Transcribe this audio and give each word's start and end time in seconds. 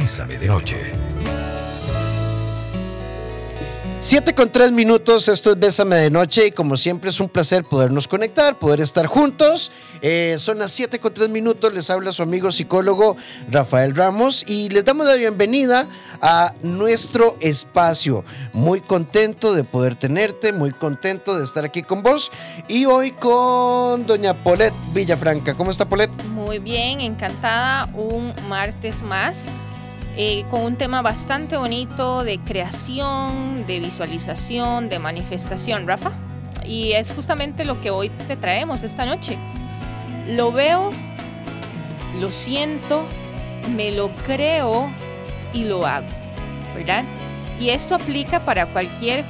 Bésame 0.00 0.38
de 0.38 0.46
Noche. 0.46 0.92
7 3.98 4.32
con 4.32 4.52
3 4.52 4.70
minutos, 4.70 5.26
esto 5.26 5.50
es 5.50 5.58
Bésame 5.58 5.96
de 5.96 6.08
Noche 6.08 6.46
y 6.46 6.50
como 6.52 6.76
siempre 6.76 7.10
es 7.10 7.18
un 7.18 7.28
placer 7.28 7.64
podernos 7.64 8.06
conectar, 8.06 8.60
poder 8.60 8.80
estar 8.80 9.06
juntos. 9.06 9.72
Eh, 10.00 10.36
son 10.38 10.60
las 10.60 10.70
7 10.70 11.00
con 11.00 11.12
3 11.12 11.28
minutos, 11.28 11.74
les 11.74 11.90
habla 11.90 12.12
su 12.12 12.22
amigo 12.22 12.52
psicólogo 12.52 13.16
Rafael 13.50 13.96
Ramos 13.96 14.44
y 14.46 14.68
les 14.68 14.84
damos 14.84 15.04
la 15.04 15.16
bienvenida 15.16 15.88
a 16.22 16.54
nuestro 16.62 17.36
espacio. 17.40 18.24
Muy 18.52 18.80
contento 18.80 19.52
de 19.52 19.64
poder 19.64 19.96
tenerte, 19.96 20.52
muy 20.52 20.70
contento 20.70 21.36
de 21.36 21.42
estar 21.42 21.64
aquí 21.64 21.82
con 21.82 22.04
vos 22.04 22.30
y 22.68 22.84
hoy 22.84 23.10
con 23.10 24.06
doña 24.06 24.32
Polet 24.44 24.72
Villafranca. 24.94 25.54
¿Cómo 25.54 25.72
está 25.72 25.88
Polet? 25.88 26.10
Muy 26.28 26.60
bien, 26.60 27.00
encantada, 27.00 27.86
un 27.94 28.32
martes 28.48 29.02
más. 29.02 29.48
Eh, 30.20 30.44
con 30.50 30.62
un 30.62 30.74
tema 30.74 31.00
bastante 31.00 31.56
bonito 31.56 32.24
de 32.24 32.40
creación, 32.40 33.64
de 33.68 33.78
visualización, 33.78 34.88
de 34.88 34.98
manifestación, 34.98 35.86
Rafa. 35.86 36.10
Y 36.66 36.90
es 36.90 37.12
justamente 37.12 37.64
lo 37.64 37.80
que 37.80 37.92
hoy 37.92 38.08
te 38.26 38.36
traemos 38.36 38.82
esta 38.82 39.06
noche. 39.06 39.38
Lo 40.26 40.50
veo, 40.50 40.90
lo 42.20 42.32
siento, 42.32 43.06
me 43.76 43.92
lo 43.92 44.10
creo 44.26 44.90
y 45.52 45.62
lo 45.62 45.86
hago, 45.86 46.08
¿verdad? 46.74 47.04
Y 47.60 47.68
esto 47.68 47.94
aplica 47.94 48.44
para 48.44 48.66
cualquier 48.66 49.24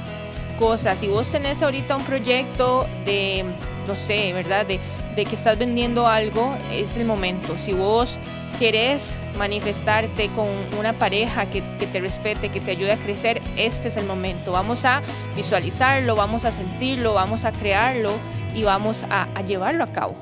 cosa. 0.57 0.95
Si 0.95 1.07
vos 1.07 1.29
tenés 1.29 1.61
ahorita 1.61 1.97
un 1.97 2.03
proyecto 2.03 2.87
de, 3.05 3.45
no 3.87 3.95
sé, 3.95 4.33
¿verdad? 4.33 4.65
De, 4.65 4.79
de 5.15 5.23
que 5.23 5.35
estás 5.35 5.59
vendiendo 5.59 6.07
algo, 6.07 6.57
es 6.71 6.97
el 6.97 7.05
momento. 7.05 7.59
Si 7.59 7.73
vos 7.73 8.19
querés 8.59 9.17
manifestarte 9.37 10.27
con 10.35 10.47
una 10.77 10.91
pareja 10.91 11.49
que, 11.49 11.61
te 11.61 12.01
respete, 12.01 12.49
que 12.49 12.59
te 12.59 12.71
ayude 12.71 12.91
a 12.91 12.97
crecer, 12.97 13.41
este 13.55 13.87
es 13.87 13.95
el 13.95 14.05
momento. 14.05 14.51
Vamos 14.51 14.83
a 14.83 15.01
visualizarlo, 15.37 16.17
vamos 16.17 16.43
a 16.43 16.51
sentirlo, 16.51 17.13
vamos 17.13 17.45
a 17.45 17.53
crearlo 17.53 18.11
y 18.53 18.63
vamos 18.63 19.05
a, 19.09 19.27
llevarlo 19.43 19.85
a 19.85 19.87
cabo. 19.87 20.15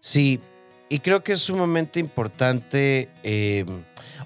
Sí, 0.00 0.40
y 0.88 1.00
creo 1.00 1.22
que 1.22 1.34
es 1.34 1.40
sumamente 1.40 2.00
importante. 2.00 3.10
Eh, 3.22 3.66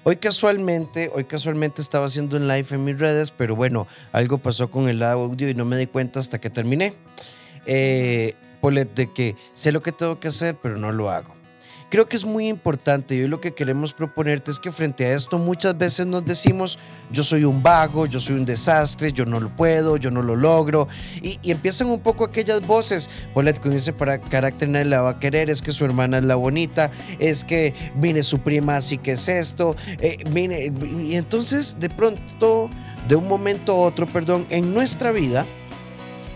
hoy 0.05 0.17
casualmente, 0.17 1.11
hoy 1.13 1.25
casualmente 1.25 1.83
estaba 1.83 2.07
haciendo 2.07 2.37
un 2.37 2.47
live 2.47 2.69
en 2.71 2.85
mis 2.85 2.97
redes, 2.97 3.33
pero 3.33 3.57
bueno, 3.57 3.89
algo 4.13 4.39
pasó 4.39 4.71
con 4.71 4.89
el 4.89 5.03
audio 5.03 5.49
y 5.49 5.55
no 5.55 5.65
me 5.65 5.77
di 5.77 5.89
cuenta 5.89 6.21
hasta 6.21 6.41
que 6.41 6.51
terminé. 6.51 6.95
Eh, 7.67 8.35
de 8.95 9.13
que 9.13 9.37
sé 9.53 9.73
lo 9.73 9.83
que 9.83 9.93
tengo 9.93 10.19
que 10.21 10.29
hacer, 10.29 10.57
pero 10.63 10.79
no 10.79 10.91
lo 10.91 11.11
hago. 11.11 11.44
Creo 11.95 12.09
que 12.09 12.17
es 12.17 12.25
muy 12.25 12.49
importante 12.49 13.15
y 13.15 13.29
lo 13.29 13.41
que 13.41 13.55
queremos 13.55 13.93
proponerte 13.95 14.51
es 14.51 14.59
que 14.59 14.73
frente 14.73 15.05
a 15.05 15.15
esto 15.15 15.39
muchas 15.39 15.79
veces 15.79 16.05
nos 16.05 16.25
decimos, 16.25 16.77
yo 17.13 17.23
soy 17.23 17.45
un 17.45 17.63
vago, 17.63 18.07
yo 18.07 18.19
soy 18.19 18.35
un 18.35 18.45
desastre, 18.45 19.13
yo 19.13 19.25
no 19.25 19.39
lo 19.39 19.49
puedo, 19.55 19.97
yo 19.97 20.11
no 20.11 20.21
lo 20.21 20.35
logro. 20.35 20.89
Y, 21.23 21.39
empiezan 21.49 21.87
un 21.87 22.01
poco 22.01 22.25
aquellas 22.25 22.67
voces, 22.67 23.09
Paulette 23.33 23.61
con 23.61 23.73
ese 23.73 23.93
para 23.93 24.19
carácter 24.19 24.71
nadie 24.71 24.87
la 24.87 25.03
va 25.03 25.11
a 25.11 25.21
querer, 25.21 25.49
es 25.51 25.63
que 25.63 25.71
su 25.71 25.85
hermana 25.85 26.19
es 26.19 26.25
la 26.25 26.35
bonita, 26.35 26.91
es 27.21 27.45
que 27.45 27.73
viene 27.95 28.25
su 28.25 28.41
prima, 28.41 28.79
así 28.79 28.99
que 28.99 29.13
es 29.13 29.29
esto. 29.29 29.77
Eh, 30.01 30.17
y 31.01 31.15
entonces 31.15 31.77
de 31.79 31.91
pronto, 31.91 32.71
de 33.07 33.15
un 33.15 33.29
momento 33.29 33.71
a 33.71 33.77
otro, 33.77 34.09
perdón, 34.09 34.47
en 34.51 34.75
nuestra 34.75 35.13
vida, 35.13 35.47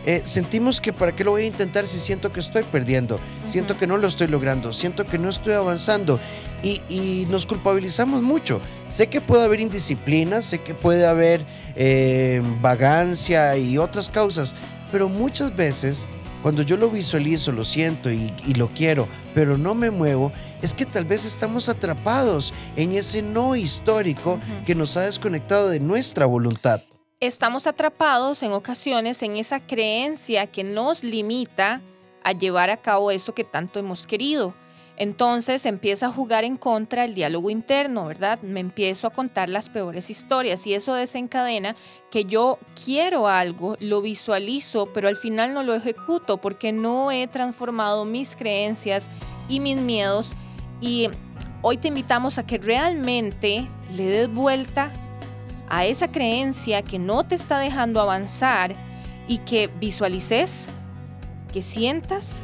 eh, 0.08 0.22
sentimos 0.24 0.80
que 0.80 0.94
para 0.94 1.14
qué 1.14 1.22
lo 1.22 1.32
voy 1.32 1.42
a 1.42 1.46
intentar 1.46 1.86
si 1.86 1.98
siento 1.98 2.32
que 2.32 2.40
estoy 2.40 2.62
perdiendo, 2.62 3.20
siento 3.44 3.76
que 3.76 3.86
no 3.86 3.98
lo 3.98 4.08
estoy 4.08 4.26
logrando, 4.26 4.72
siento 4.72 5.06
que 5.06 5.18
no 5.18 5.28
estoy 5.28 5.52
avanzando. 5.52 6.18
Y, 6.62 7.26
nos 7.28 7.44
culpabilizamos 7.44 8.22
mucho. 8.22 8.58
Sé 8.88 9.08
que 9.08 9.20
puede 9.20 9.44
haber 9.44 9.60
indisciplina, 9.60 10.40
sé 10.40 10.60
que 10.60 10.74
puede 10.74 11.06
haber 11.06 11.44
eh, 11.76 12.40
vagancia 12.62 13.54
y 13.58 13.76
otras 13.76 14.08
causas, 14.08 14.54
pero 14.90 15.10
muchas 15.10 15.54
veces 15.54 16.06
cuando 16.42 16.62
yo 16.62 16.78
lo 16.78 16.88
visualizo, 16.88 17.52
lo 17.52 17.66
siento 17.66 18.10
y, 18.10 18.32
lo 18.56 18.68
quiero, 18.68 19.08
pero 19.34 19.58
no 19.58 19.74
me 19.74 19.90
muevo, 19.90 20.32
es 20.62 20.72
que 20.72 20.86
tal 20.86 21.04
vez 21.04 21.26
estamos 21.26 21.68
atrapados 21.68 22.54
en 22.76 22.92
ese 22.92 23.20
no 23.20 23.56
histórico 23.56 24.40
que 24.64 24.74
nos 24.74 24.96
ha 24.96 25.02
desconectado 25.02 25.68
de 25.68 25.80
nuestra 25.80 26.24
voluntad 26.24 26.80
estamos 27.20 27.66
atrapados 27.66 28.42
en 28.44 28.52
ocasiones 28.52 29.22
en 29.22 29.36
esa 29.36 29.58
creencia 29.58 30.46
que 30.46 30.62
nos 30.62 31.02
limita 31.02 31.80
a 32.22 32.32
llevar 32.32 32.70
a 32.70 32.76
cabo 32.76 33.10
eso 33.10 33.34
que 33.34 33.44
tanto 33.44 33.80
hemos 33.80 34.06
querido. 34.06 34.54
Entonces 34.96 35.64
empieza 35.66 36.06
a 36.06 36.12
jugar 36.12 36.44
en 36.44 36.56
contra 36.56 37.04
el 37.04 37.14
diálogo 37.14 37.50
interno, 37.50 38.06
¿verdad? 38.06 38.40
Me 38.42 38.58
empiezo 38.58 39.06
a 39.06 39.10
contar 39.10 39.48
las 39.48 39.68
peores 39.68 40.10
historias 40.10 40.66
y 40.66 40.74
eso 40.74 40.94
desencadena 40.94 41.76
que 42.10 42.24
yo 42.24 42.58
quiero 42.84 43.28
algo, 43.28 43.76
lo 43.78 44.00
visualizo, 44.00 44.92
pero 44.92 45.06
al 45.06 45.16
final 45.16 45.54
no 45.54 45.62
lo 45.62 45.74
ejecuto 45.74 46.38
porque 46.38 46.72
no 46.72 47.12
he 47.12 47.28
transformado 47.28 48.04
mis 48.04 48.34
creencias 48.34 49.08
y 49.48 49.60
mis 49.60 49.76
miedos. 49.76 50.34
Y 50.80 51.08
hoy 51.62 51.76
te 51.76 51.88
invitamos 51.88 52.38
a 52.38 52.46
que 52.46 52.58
realmente 52.58 53.68
le 53.92 54.04
des 54.04 54.28
vuelta 54.28 54.92
a 55.70 55.86
esa 55.86 56.08
creencia 56.08 56.82
que 56.82 56.98
no 56.98 57.24
te 57.24 57.34
está 57.34 57.58
dejando 57.58 58.00
avanzar 58.00 58.74
y 59.26 59.38
que 59.38 59.68
visualices, 59.68 60.66
que 61.52 61.62
sientas, 61.62 62.40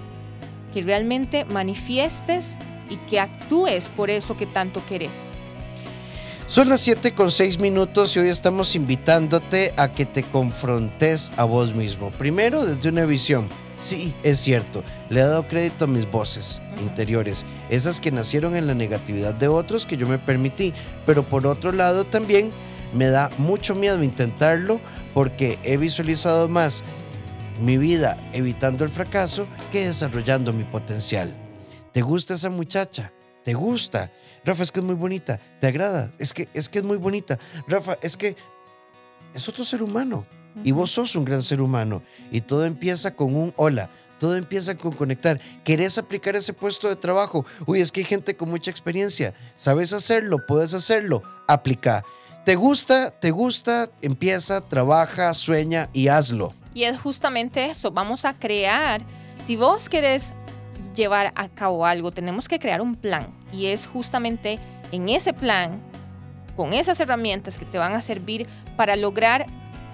que 0.73 0.83
realmente 0.83 1.45
manifiestes 1.45 2.59
y 2.91 2.97
que 2.97 3.21
actúes 3.21 3.89
por 3.89 4.11
eso 4.11 4.37
que 4.37 4.47
tanto 4.47 4.85
querés. 4.87 5.29
Son 6.47 6.69
las 6.69 6.83
7 6.83 7.15
con 7.15 7.31
6 7.31 7.59
minutos 7.59 8.15
y 8.15 8.21
hoy 8.21 8.29
estamos 8.29 8.75
invitándote 8.75 9.73
a 9.77 9.95
que 9.95 10.05
te 10.05 10.23
confrontes 10.23 11.33
a 11.37 11.45
vos 11.45 11.75
mismo. 11.75 12.11
Primero 12.13 12.65
desde 12.65 12.91
una 12.91 13.07
visión. 13.07 13.49
Sí, 13.79 14.15
es 14.23 14.39
cierto, 14.39 14.83
le 15.11 15.21
he 15.21 15.25
dado 15.25 15.49
crédito 15.49 15.85
a 15.85 15.89
mis 15.89 16.11
voces 16.11 16.63
interiores, 16.81 17.45
esas 17.69 18.01
que 18.01 18.13
nacieron 18.13 18.57
en 18.57 18.67
la 18.67 18.75
negatividad 18.75 19.35
de 19.35 19.49
otros 19.49 19.85
que 19.85 19.97
yo 19.97 20.07
me 20.07 20.19
permití, 20.19 20.73
pero 21.05 21.23
por 21.23 21.47
otro 21.47 21.73
lado 21.73 22.05
también 22.05 22.53
me 22.95 23.09
da 23.09 23.31
mucho 23.39 23.75
miedo 23.75 24.03
intentarlo 24.03 24.81
porque 25.13 25.59
he 25.65 25.77
visualizado 25.77 26.49
más 26.49 26.85
mi 27.61 27.77
vida 27.77 28.17
evitando 28.33 28.85
el 28.85 28.91
fracaso 28.91 29.47
que 29.71 29.87
desarrollando 29.87 30.53
mi 30.53 30.65
potencial. 30.65 31.35
¿Te 31.93 32.03
gusta 32.03 32.35
esa 32.35 32.51
muchacha? 32.51 33.13
¿Te 33.45 33.55
gusta? 33.55 34.11
Rafa, 34.45 34.63
es 34.63 34.73
que 34.73 34.81
es 34.81 34.87
muy 34.87 34.95
bonita. 34.95 35.39
¿Te 35.61 35.67
agrada? 35.67 36.13
Es 36.19 36.33
que 36.33 36.49
es, 36.55 36.69
que 36.69 36.79
es 36.79 36.85
muy 36.85 36.97
bonita. 36.97 37.39
Rafa, 37.69 37.99
es 38.03 38.17
que 38.17 38.37
es 39.35 39.49
otro 39.49 39.65
ser 39.65 39.83
humano. 39.83 40.27
Y 40.63 40.73
vos 40.73 40.93
sos 40.93 41.15
un 41.17 41.25
gran 41.25 41.43
ser 41.43 41.61
humano. 41.61 42.03
Y 42.31 42.41
todo 42.41 42.65
empieza 42.65 43.15
con 43.15 43.35
un 43.35 43.53
hola. 43.57 43.91
Todo 44.19 44.37
empieza 44.37 44.77
con 44.77 44.93
conectar. 44.93 45.41
¿Querés 45.65 45.99
aplicar 45.99 46.37
ese 46.37 46.53
puesto 46.53 46.89
de 46.89 46.97
trabajo? 46.97 47.45
Uy, 47.67 47.81
es 47.81 47.93
que 47.93 48.01
hay 48.01 48.07
gente 48.07 48.37
con 48.37 48.49
mucha 48.49 48.71
experiencia. 48.71 49.35
¿Sabes 49.57 49.93
hacerlo? 49.93 50.39
¿Puedes 50.47 50.73
hacerlo? 50.73 51.23
Aplica. 51.47 52.05
¿Te 52.45 52.57
gusta? 52.57 53.11
¿Te 53.11 53.31
gusta? 53.31 53.89
Empieza, 54.03 54.61
trabaja, 54.61 55.33
sueña 55.33 55.89
y 55.95 56.09
hazlo. 56.09 56.53
Y 56.75 56.85
es 56.85 57.01
justamente 57.01 57.71
eso, 57.71 57.91
vamos 57.91 58.27
a 58.27 58.35
crear, 58.35 59.01
si 59.47 59.57
vos 59.57 59.89
querés 59.89 60.35
llevar 60.95 61.33
a 61.37 61.49
cabo 61.49 61.87
algo, 61.87 62.13
tenemos 62.13 62.47
que 62.47 62.59
crear 62.59 62.83
un 62.83 62.97
plan. 62.97 63.35
Y 63.51 63.67
es 63.67 63.87
justamente 63.87 64.59
en 64.93 65.09
ese 65.09 65.33
plan, 65.33 65.81
con 66.55 66.75
esas 66.75 67.01
herramientas 67.01 67.59
que 67.59 67.65
te 67.65 67.79
van 67.79 67.95
a 67.95 68.03
servir 68.03 68.47
para 68.77 68.95
lograr 68.95 69.47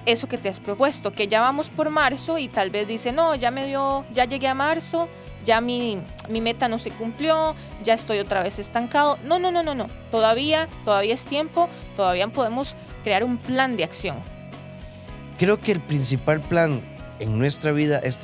eso 0.04 0.26
que 0.26 0.36
te 0.36 0.48
has 0.48 0.58
propuesto, 0.58 1.12
que 1.12 1.28
ya 1.28 1.40
vamos 1.40 1.70
por 1.70 1.90
marzo 1.90 2.36
y 2.38 2.48
tal 2.48 2.70
vez 2.70 2.88
dice, 2.88 3.12
no, 3.12 3.36
ya 3.36 3.52
me 3.52 3.66
dio, 3.66 4.04
ya 4.12 4.24
llegué 4.24 4.48
a 4.48 4.54
marzo, 4.54 5.08
ya 5.44 5.60
mi, 5.60 6.02
mi, 6.28 6.40
meta 6.40 6.68
no 6.68 6.78
se 6.78 6.90
cumplió, 6.90 7.54
ya 7.82 7.94
estoy 7.94 8.18
otra 8.18 8.42
vez 8.42 8.58
estancado. 8.58 9.18
No, 9.24 9.38
no, 9.38 9.50
no, 9.50 9.62
no, 9.62 9.74
no. 9.74 9.88
Todavía, 10.10 10.68
todavía 10.84 11.14
es 11.14 11.24
tiempo, 11.24 11.68
todavía 11.96 12.28
podemos 12.28 12.76
crear 13.02 13.24
un 13.24 13.38
plan 13.38 13.76
de 13.76 13.84
acción. 13.84 14.16
Creo 15.38 15.60
que 15.60 15.72
el 15.72 15.80
principal 15.80 16.40
plan 16.40 16.82
en 17.18 17.38
nuestra 17.38 17.72
vida 17.72 17.98
es, 17.98 18.20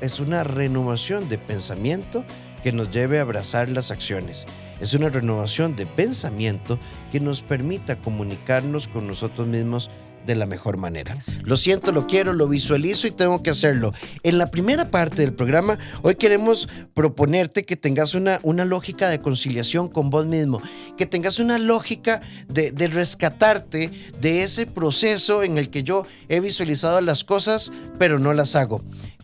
es 0.00 0.20
una 0.20 0.44
renovación 0.44 1.28
de 1.28 1.38
pensamiento 1.38 2.24
que 2.62 2.72
nos 2.72 2.90
lleve 2.90 3.18
a 3.18 3.22
abrazar 3.22 3.68
las 3.68 3.90
acciones. 3.90 4.46
Es 4.80 4.94
una 4.94 5.08
renovación 5.08 5.76
de 5.76 5.86
pensamiento 5.86 6.78
que 7.10 7.20
nos 7.20 7.42
permita 7.42 7.96
comunicarnos 7.96 8.88
con 8.88 9.06
nosotros 9.06 9.46
mismos 9.46 9.90
de 10.26 10.34
la 10.34 10.46
mejor 10.46 10.76
manera. 10.76 11.16
Lo 11.44 11.56
siento, 11.56 11.92
lo 11.92 12.06
quiero, 12.06 12.32
lo 12.32 12.48
visualizo 12.48 13.06
y 13.06 13.10
tengo 13.10 13.42
que 13.42 13.50
hacerlo. 13.50 13.92
En 14.22 14.38
la 14.38 14.46
primera 14.46 14.90
parte 14.90 15.22
del 15.22 15.32
programa, 15.32 15.78
hoy 16.02 16.14
queremos 16.14 16.68
proponerte 16.94 17.64
que 17.64 17.76
tengas 17.76 18.14
una, 18.14 18.40
una 18.42 18.64
lógica 18.64 19.08
de 19.08 19.18
conciliación 19.18 19.88
con 19.88 20.10
vos 20.10 20.26
mismo, 20.26 20.60
que 20.96 21.06
tengas 21.06 21.38
una 21.38 21.58
lógica 21.58 22.20
de, 22.48 22.70
de 22.70 22.88
rescatarte 22.88 23.90
de 24.20 24.42
ese 24.42 24.66
proceso 24.66 25.42
en 25.42 25.58
el 25.58 25.70
que 25.70 25.82
yo 25.82 26.06
he 26.28 26.40
visualizado 26.40 27.00
las 27.00 27.24
cosas, 27.24 27.72
pero 27.98 28.18
no 28.18 28.32
las 28.32 28.54
hago. 28.56 28.82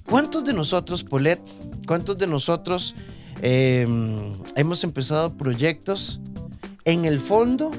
¿Cuántos 0.09 0.45
de 0.45 0.55
nosotros, 0.55 1.05
Polet, 1.05 1.39
cuántos 1.87 2.17
de 2.17 2.27
nosotros 2.27 2.95
em, 3.43 4.33
hemos 4.57 4.83
empezado 4.83 5.37
proyectos? 5.37 6.19
En 6.87 7.05
el 7.05 7.21
fondo, 7.21 7.71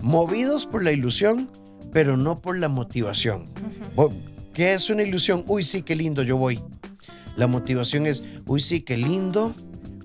movidos 0.00 0.66
por 0.66 0.82
la 0.82 0.90
ilusión, 0.90 1.48
pero 1.94 2.16
no 2.16 2.42
por 2.42 2.58
la 2.58 2.68
motivación. 2.68 3.46
¿Qué 4.52 4.74
es 4.74 4.90
una 4.90 5.04
ilusión? 5.04 5.44
Uy, 5.46 5.62
sí, 5.62 5.82
qué 5.82 5.94
lindo, 5.94 6.24
yo 6.24 6.36
voy. 6.36 6.60
La 7.36 7.46
motivación 7.46 8.06
es, 8.06 8.24
uy, 8.46 8.60
sí, 8.60 8.80
qué 8.80 8.96
lindo, 8.96 9.54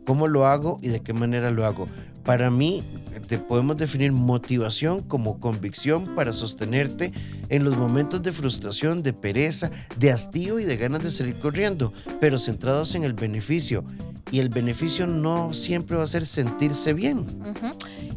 cómo 0.06 0.28
lo 0.28 0.46
hago 0.46 0.80
y 0.84 0.90
de 0.90 1.02
qué 1.02 1.14
manera 1.14 1.50
lo 1.50 1.66
hago. 1.66 1.88
Para 2.24 2.52
mí, 2.52 2.84
te 3.28 3.40
podemos 3.40 3.76
definir 3.76 4.12
motivación 4.12 5.02
como 5.02 5.40
convicción 5.40 6.14
para 6.16 6.32
sostenerte 6.32 7.12
en 7.50 7.64
los 7.64 7.76
momentos 7.76 8.22
de 8.22 8.34
frustración, 8.34 9.02
de 9.02 9.14
pereza, 9.14 9.72
de 9.98 10.12
hastío 10.12 10.60
y 10.60 10.66
de 10.66 10.78
ganas 10.78 11.02
de 11.02 11.10
salir 11.10 11.36
corriendo, 11.36 11.92
pero 12.22 12.38
centrados 12.38 12.94
en 12.94 13.04
el 13.04 13.14
beneficio. 13.14 13.84
Y 14.32 14.40
el 14.40 14.50
beneficio 14.50 15.08
no 15.08 15.54
siempre 15.54 15.98
va 15.98 16.04
a 16.04 16.08
ser 16.08 16.28
sentirse 16.28 16.94
bien. 16.94 17.26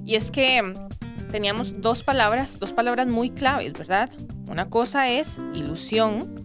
Y 0.04 0.16
es 0.16 0.30
que 0.30 0.60
teníamos 1.32 1.80
dos 1.80 2.02
palabras, 2.02 2.58
dos 2.60 2.72
palabras 2.72 3.08
muy 3.08 3.30
claves, 3.30 3.72
¿verdad? 3.72 4.10
Una 4.46 4.68
cosa 4.68 5.08
es 5.08 5.38
ilusión 5.54 6.44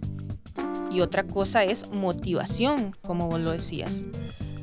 y 0.89 1.01
otra 1.01 1.25
cosa 1.25 1.65
es 1.65 1.89
motivación, 1.91 2.95
como 3.01 3.27
vos 3.27 3.41
lo 3.41 3.51
decías. 3.51 4.01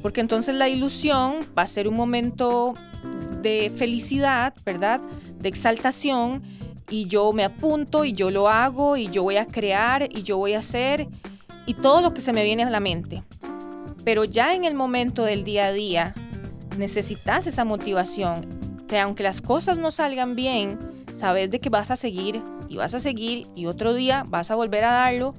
Porque 0.03 0.23
entonces 0.23 0.55
la 0.55 0.69
ilusión 0.69 1.41
va 1.57 1.63
a 1.63 1.67
ser 1.67 1.89
un 1.89 1.95
momento 1.95 2.73
de 3.43 3.71
felicidad, 3.77 4.55
¿verdad? 4.65 5.01
De 5.39 5.51
exaltación 5.51 6.43
y 6.89 7.07
yo 7.07 7.33
me 7.35 7.45
apunto 7.45 8.07
y 8.07 8.15
yo 8.15 8.31
lo 8.31 8.49
hago 8.49 8.97
y 8.97 9.09
yo 9.09 9.23
voy 9.23 9.37
a 9.37 9.47
crear 9.47 10.09
y 10.11 10.23
yo 10.23 10.39
voy 10.39 10.55
a 10.55 10.61
hacer 10.61 11.07
y 11.67 11.75
todo 11.75 12.01
lo 12.01 12.15
que 12.15 12.23
se 12.23 12.33
me 12.33 12.45
viene 12.45 12.63
a 12.65 12.71
la 12.71 12.81
mente. 12.81 13.23
Pero 14.05 14.25
ya 14.25 14.55
en 14.55 14.65
el 14.65 14.75
momento 14.75 15.23
del 15.23 15.45
día 15.45 15.67
a 15.67 15.73
día 15.73 16.15
necesitas 16.79 17.47
esa 17.47 17.65
motivación, 17.65 18.64
que 18.89 18.99
aunque 18.99 19.23
las 19.23 19.41
cosas 19.41 19.79
no 19.79 19.91
salgan 19.91 20.35
bien, 20.35 20.79
sabes 21.13 21.51
de 21.51 21.61
que 21.61 21.71
vas 21.71 21.91
a 21.91 21.97
seguir 21.97 22.43
y 22.69 22.77
vas 22.77 22.95
a 22.95 23.01
seguir 23.01 23.47
y 23.55 23.67
otro 23.67 23.95
día 23.95 24.25
vas 24.29 24.51
a 24.51 24.55
volver 24.55 24.85
a 24.85 24.93
darlo. 24.93 25.35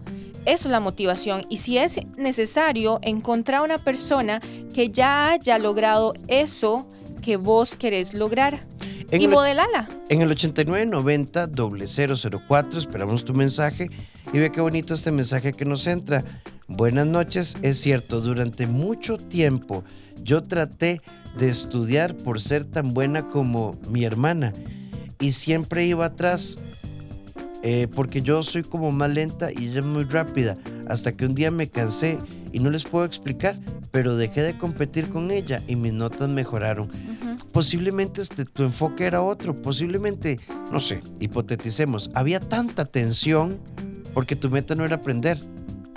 Eso 0.45 0.67
es 0.67 0.71
la 0.71 0.79
motivación. 0.79 1.43
Y 1.49 1.57
si 1.57 1.77
es 1.77 1.99
necesario 2.17 2.99
encontrar 3.01 3.61
una 3.61 3.79
persona 3.79 4.41
que 4.73 4.89
ya 4.89 5.31
haya 5.31 5.57
logrado 5.57 6.13
eso 6.27 6.87
que 7.21 7.37
vos 7.37 7.75
querés 7.75 8.13
lograr. 8.13 8.65
y 9.11 9.27
modelala. 9.27 9.87
En 10.09 10.21
el 10.21 10.31
8990 10.31 11.47
004 11.47 12.79
esperamos 12.79 13.25
tu 13.25 13.33
mensaje 13.33 13.89
y 14.33 14.37
ve 14.39 14.51
qué 14.51 14.61
bonito 14.61 14.93
este 14.93 15.11
mensaje 15.11 15.53
que 15.53 15.65
nos 15.65 15.87
entra. 15.87 16.23
Buenas 16.67 17.05
noches, 17.05 17.55
es 17.61 17.79
cierto, 17.79 18.21
durante 18.21 18.65
mucho 18.65 19.17
tiempo 19.17 19.83
yo 20.23 20.43
traté 20.45 20.99
de 21.37 21.49
estudiar 21.49 22.17
por 22.17 22.41
ser 22.41 22.65
tan 22.65 22.95
buena 22.95 23.27
como 23.27 23.77
mi 23.87 24.03
hermana 24.03 24.51
y 25.19 25.33
siempre 25.33 25.85
iba 25.85 26.05
atrás 26.05 26.57
eh, 27.61 27.87
porque 27.93 28.23
yo 28.23 28.41
soy 28.41 28.63
como 28.63 28.91
más 28.91 29.13
lenta 29.13 29.51
y 29.51 29.67
ella 29.67 29.83
muy 29.83 30.05
rápida, 30.05 30.57
hasta 30.87 31.11
que 31.11 31.27
un 31.27 31.35
día 31.35 31.51
me 31.51 31.69
cansé 31.69 32.17
y 32.51 32.59
no 32.59 32.71
les 32.71 32.83
puedo 32.83 33.05
explicar, 33.05 33.59
pero 33.91 34.15
dejé 34.15 34.41
de 34.41 34.57
competir 34.57 35.09
con 35.09 35.29
ella 35.29 35.61
y 35.67 35.75
mis 35.75 35.93
notas 35.93 36.29
mejoraron. 36.29 36.89
Posiblemente 37.51 38.23
este, 38.23 38.43
tu 38.43 38.63
enfoque 38.63 39.05
era 39.05 39.21
otro, 39.21 39.61
posiblemente, 39.61 40.39
no 40.71 40.79
sé, 40.79 41.03
hipoteticemos, 41.19 42.09
había 42.15 42.39
tanta 42.39 42.85
tensión 42.85 43.59
porque 44.15 44.35
tu 44.35 44.49
meta 44.49 44.73
no 44.73 44.83
era 44.83 44.95
aprender, 44.95 45.39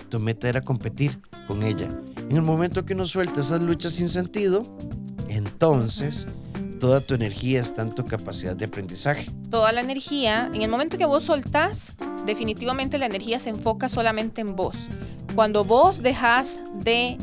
tu 0.09 0.19
meta 0.19 0.49
era 0.49 0.61
competir 0.61 1.21
con 1.47 1.63
ella. 1.63 1.89
En 2.31 2.37
el 2.37 2.43
momento 2.43 2.85
que 2.85 2.95
no 2.95 3.07
sueltas 3.07 3.47
esas 3.47 3.63
luchas 3.63 3.93
sin 3.93 4.09
sentido, 4.09 4.65
entonces 5.29 6.27
toda 6.79 7.01
tu 7.01 7.15
energía 7.15 7.61
está 7.61 7.83
en 7.83 7.95
tu 7.95 8.05
capacidad 8.05 8.57
de 8.57 8.67
aprendizaje. 8.67 9.31
Toda 9.51 9.73
la 9.73 9.81
energía, 9.81 10.51
en 10.53 10.63
el 10.63 10.71
momento 10.71 10.99
que 10.99 11.07
vos 11.07 11.25
soltás, 11.25 11.93
definitivamente 12.27 12.99
la 12.99 13.07
energía 13.07 13.39
se 13.39 13.51
enfoca 13.51 13.89
solamente 13.89 14.41
en 14.41 14.57
vos. 14.57 14.89
Cuando 15.35 15.65
vos 15.65 16.03
dejas 16.03 16.61
de 16.75 17.17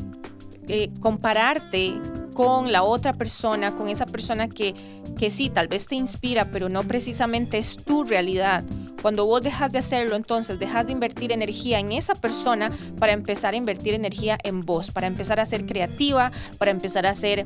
eh, 0.67 0.89
compararte 0.99 1.93
con 2.33 2.71
la 2.71 2.83
otra 2.83 3.13
persona, 3.13 3.75
con 3.75 3.87
esa 3.87 4.05
persona 4.05 4.49
que, 4.49 4.75
que 5.17 5.29
sí, 5.29 5.49
tal 5.49 5.67
vez 5.67 5.87
te 5.87 5.95
inspira, 5.95 6.45
pero 6.51 6.69
no 6.69 6.83
precisamente 6.83 7.57
es 7.57 7.77
tu 7.77 8.03
realidad. 8.03 8.63
Cuando 9.05 9.27
vos 9.27 9.43
dejas 9.43 9.71
de 9.71 9.77
hacerlo, 9.77 10.15
entonces 10.15 10.57
dejas 10.57 10.87
de 10.87 10.91
invertir 10.91 11.31
energía 11.31 11.77
en 11.77 11.91
esa 11.91 12.15
persona 12.15 12.71
para 12.97 13.13
empezar 13.13 13.53
a 13.53 13.55
invertir 13.55 13.93
energía 13.93 14.35
en 14.43 14.61
vos, 14.61 14.89
para 14.89 15.05
empezar 15.05 15.39
a 15.39 15.45
ser 15.45 15.67
creativa, 15.67 16.31
para 16.57 16.71
empezar 16.71 17.05
a 17.05 17.13
ser 17.13 17.43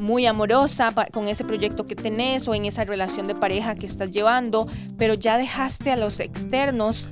muy 0.00 0.24
amorosa 0.24 0.94
con 1.12 1.28
ese 1.28 1.44
proyecto 1.44 1.86
que 1.86 1.94
tenés 1.94 2.48
o 2.48 2.54
en 2.54 2.64
esa 2.64 2.84
relación 2.84 3.26
de 3.26 3.34
pareja 3.34 3.74
que 3.74 3.84
estás 3.84 4.10
llevando, 4.10 4.66
pero 4.96 5.12
ya 5.12 5.36
dejaste 5.36 5.90
a 5.92 5.96
los 5.96 6.18
externos 6.18 7.10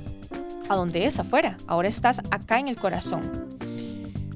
a 0.67 0.75
donde 0.75 1.05
es 1.05 1.19
afuera. 1.19 1.59
Ahora 1.67 1.87
estás 1.87 2.21
acá 2.31 2.57
en 2.57 2.69
el 2.69 2.77
corazón. 2.77 3.21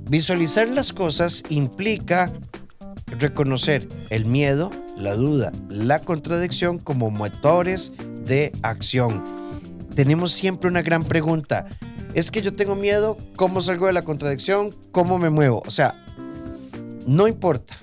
Visualizar 0.07 0.67
las 0.67 0.93
cosas 0.93 1.41
implica 1.49 2.31
reconocer 3.17 3.87
el 4.11 4.25
miedo, 4.25 4.69
la 4.95 5.15
duda, 5.15 5.51
la 5.69 6.01
contradicción 6.01 6.77
como 6.77 7.09
motores 7.09 7.93
de 8.25 8.51
acción. 8.61 9.44
Tenemos 9.95 10.31
siempre 10.31 10.69
una 10.69 10.81
gran 10.81 11.03
pregunta. 11.03 11.67
Es 12.13 12.31
que 12.31 12.41
yo 12.41 12.55
tengo 12.55 12.75
miedo, 12.75 13.17
¿cómo 13.35 13.61
salgo 13.61 13.87
de 13.87 13.93
la 13.93 14.03
contradicción? 14.03 14.75
¿Cómo 14.91 15.17
me 15.17 15.29
muevo? 15.29 15.63
O 15.65 15.71
sea, 15.71 15.95
no 17.05 17.27
importa 17.27 17.75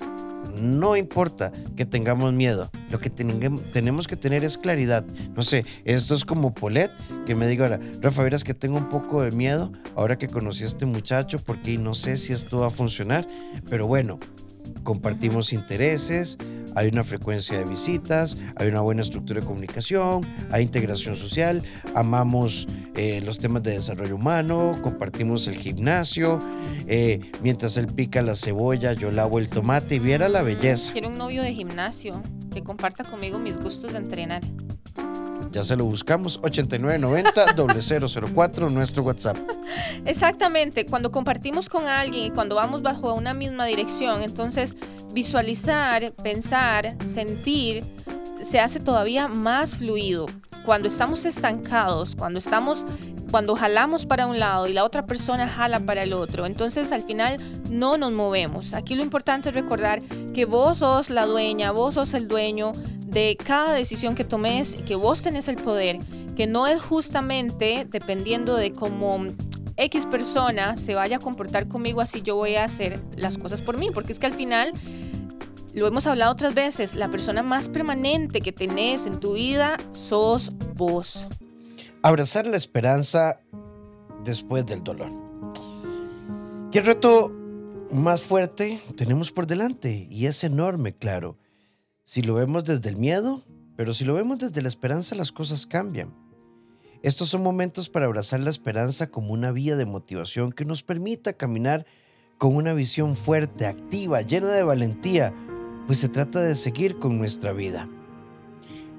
no 0.59 0.95
importa 0.95 1.51
que 1.75 1.85
tengamos 1.85 2.33
miedo, 2.33 2.69
lo 2.91 2.99
que 2.99 3.09
tenemos 3.09 4.07
que 4.07 4.15
tener 4.15 4.43
es 4.43 4.57
claridad. 4.57 5.03
No 5.35 5.43
sé, 5.43 5.65
esto 5.83 6.15
es 6.15 6.25
como 6.25 6.53
Polet, 6.53 6.91
que 7.25 7.35
me 7.35 7.47
diga 7.47 7.65
ahora, 7.65 7.79
Rafa, 8.01 8.23
verás 8.23 8.43
que 8.43 8.53
tengo 8.53 8.77
un 8.77 8.89
poco 8.89 9.21
de 9.21 9.31
miedo 9.31 9.71
ahora 9.95 10.17
que 10.17 10.27
conocí 10.27 10.63
a 10.63 10.67
este 10.67 10.85
muchacho 10.85 11.39
porque 11.39 11.77
no 11.77 11.93
sé 11.93 12.17
si 12.17 12.33
esto 12.33 12.59
va 12.59 12.67
a 12.67 12.71
funcionar, 12.71 13.27
pero 13.69 13.87
bueno, 13.87 14.19
compartimos 14.83 15.53
intereses, 15.53 16.37
hay 16.75 16.89
una 16.89 17.03
frecuencia 17.03 17.57
de 17.57 17.65
visitas, 17.65 18.37
hay 18.55 18.67
una 18.67 18.81
buena 18.81 19.01
estructura 19.01 19.41
de 19.41 19.45
comunicación, 19.45 20.21
hay 20.51 20.63
integración 20.63 21.15
social, 21.15 21.63
amamos 21.95 22.67
eh, 22.95 23.21
los 23.23 23.39
temas 23.39 23.63
de 23.63 23.71
desarrollo 23.71 24.15
humano, 24.15 24.77
compartimos 24.81 25.47
el 25.47 25.55
gimnasio, 25.55 26.39
eh, 26.87 27.19
mientras 27.41 27.77
él 27.77 27.87
pica 27.87 28.21
la 28.21 28.35
cebolla, 28.35 28.93
yo 28.93 29.11
lavo 29.11 29.39
el 29.39 29.49
tomate 29.49 29.95
y 29.95 29.99
viera 29.99 30.29
la 30.29 30.41
belleza. 30.41 30.91
Quiero 30.91 31.09
un 31.09 31.17
novio 31.17 31.41
de 31.41 31.53
gimnasio 31.53 32.21
que 32.51 32.63
comparta 32.63 33.03
conmigo 33.03 33.39
mis 33.39 33.57
gustos 33.57 33.93
de 33.93 33.97
entrenar. 33.97 34.41
Ya 35.53 35.63
se 35.63 35.75
lo 35.75 35.85
buscamos, 35.85 36.41
8990-004, 36.41 38.71
nuestro 38.71 39.03
WhatsApp. 39.03 39.37
Exactamente, 40.05 40.87
cuando 40.87 41.11
compartimos 41.11 41.69
con 41.69 41.87
alguien 41.87 42.25
y 42.25 42.31
cuando 42.31 42.55
vamos 42.55 42.81
bajo 42.81 43.13
una 43.13 43.35
misma 43.35 43.65
dirección, 43.65 44.23
entonces 44.23 44.75
visualizar, 45.13 46.11
pensar, 46.23 46.97
sentir, 47.05 47.83
se 48.43 48.59
hace 48.59 48.79
todavía 48.79 49.27
más 49.27 49.77
fluido. 49.77 50.25
Cuando 50.65 50.87
estamos 50.87 51.23
estancados, 51.23 52.15
cuando 52.15 52.39
estamos 52.39 52.87
cuando 53.33 53.55
jalamos 53.55 54.05
para 54.05 54.27
un 54.27 54.37
lado 54.37 54.67
y 54.67 54.73
la 54.73 54.83
otra 54.83 55.07
persona 55.07 55.47
jala 55.47 55.79
para 55.79 56.03
el 56.03 56.13
otro, 56.13 56.45
entonces 56.45 56.91
al 56.91 57.01
final 57.01 57.39
no 57.67 57.97
nos 57.97 58.13
movemos. 58.13 58.75
Aquí 58.75 58.93
lo 58.93 59.01
importante 59.01 59.49
es 59.49 59.55
recordar 59.55 60.03
que 60.35 60.45
vos 60.45 60.77
sos 60.77 61.09
la 61.09 61.25
dueña, 61.25 61.71
vos 61.71 61.95
sos 61.95 62.13
el 62.13 62.27
dueño 62.27 62.73
de 63.07 63.35
cada 63.43 63.73
decisión 63.73 64.13
que 64.13 64.23
tomes 64.23 64.75
que 64.75 64.93
vos 64.93 65.23
tenés 65.23 65.47
el 65.47 65.55
poder, 65.55 65.97
que 66.37 66.45
no 66.45 66.67
es 66.67 66.79
justamente 66.79 67.87
dependiendo 67.89 68.55
de 68.55 68.71
cómo 68.71 69.25
X 69.77 70.05
persona 70.05 70.75
se 70.75 70.93
vaya 70.93 71.17
a 71.17 71.19
comportar 71.19 71.67
conmigo 71.67 72.01
así 72.01 72.21
yo 72.21 72.35
voy 72.35 72.57
a 72.57 72.65
hacer 72.65 72.99
las 73.15 73.39
cosas 73.39 73.63
por 73.63 73.77
mí, 73.77 73.89
porque 73.91 74.11
es 74.11 74.19
que 74.19 74.27
al 74.27 74.33
final 74.33 74.73
lo 75.73 75.87
hemos 75.87 76.05
hablado 76.05 76.31
otras 76.31 76.53
veces, 76.53 76.93
la 76.93 77.09
persona 77.09 77.41
más 77.41 77.67
permanente 77.67 78.41
que 78.41 78.51
tenés 78.51 79.07
en 79.07 79.19
tu 79.19 79.33
vida 79.33 79.77
sos 79.91 80.51
vos. 80.75 81.25
Abrazar 82.05 82.45
la 82.45 82.57
esperanza 82.57 83.39
después 84.25 84.65
del 84.65 84.83
dolor. 84.83 85.09
¿Qué 86.69 86.81
reto 86.81 87.33
más 87.93 88.21
fuerte 88.21 88.81
tenemos 88.97 89.31
por 89.31 89.47
delante? 89.47 90.09
Y 90.11 90.25
es 90.25 90.43
enorme, 90.43 90.93
claro. 90.93 91.37
Si 92.03 92.21
lo 92.21 92.33
vemos 92.33 92.65
desde 92.65 92.89
el 92.89 92.97
miedo, 92.97 93.41
pero 93.77 93.93
si 93.93 94.03
lo 94.03 94.15
vemos 94.15 94.39
desde 94.39 94.61
la 94.61 94.67
esperanza, 94.67 95.15
las 95.15 95.31
cosas 95.31 95.65
cambian. 95.65 96.13
Estos 97.03 97.29
son 97.29 97.41
momentos 97.41 97.87
para 97.87 98.05
abrazar 98.05 98.41
la 98.41 98.49
esperanza 98.49 99.07
como 99.07 99.31
una 99.31 99.53
vía 99.53 99.77
de 99.77 99.85
motivación 99.85 100.51
que 100.51 100.65
nos 100.65 100.83
permita 100.83 101.31
caminar 101.31 101.85
con 102.37 102.53
una 102.53 102.73
visión 102.73 103.15
fuerte, 103.15 103.65
activa, 103.65 104.19
llena 104.23 104.49
de 104.49 104.63
valentía, 104.63 105.33
pues 105.87 105.99
se 105.99 106.09
trata 106.09 106.41
de 106.41 106.57
seguir 106.57 106.99
con 106.99 107.17
nuestra 107.17 107.53
vida. 107.53 107.87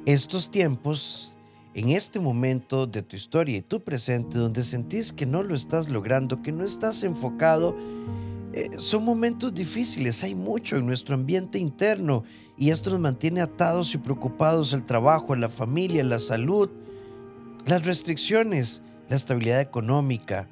Estos 0.06 0.50
tiempos, 0.50 1.33
en 1.74 1.90
este 1.90 2.20
momento 2.20 2.86
de 2.86 3.02
tu 3.02 3.16
historia 3.16 3.58
y 3.58 3.62
tu 3.62 3.82
presente, 3.82 4.38
donde 4.38 4.62
sentís 4.62 5.12
que 5.12 5.26
no 5.26 5.42
lo 5.42 5.56
estás 5.56 5.88
logrando, 5.88 6.40
que 6.40 6.52
no 6.52 6.64
estás 6.64 7.02
enfocado, 7.02 7.76
eh, 8.52 8.70
son 8.78 9.04
momentos 9.04 9.52
difíciles, 9.52 10.22
hay 10.22 10.36
mucho 10.36 10.76
en 10.76 10.86
nuestro 10.86 11.16
ambiente 11.16 11.58
interno 11.58 12.22
y 12.56 12.70
esto 12.70 12.90
nos 12.90 13.00
mantiene 13.00 13.40
atados 13.40 13.92
y 13.94 13.98
preocupados 13.98 14.72
el 14.72 14.86
trabajo, 14.86 15.34
la 15.34 15.48
familia, 15.48 16.04
la 16.04 16.20
salud, 16.20 16.70
las 17.66 17.84
restricciones, 17.84 18.80
la 19.08 19.16
estabilidad 19.16 19.60
económica. 19.60 20.48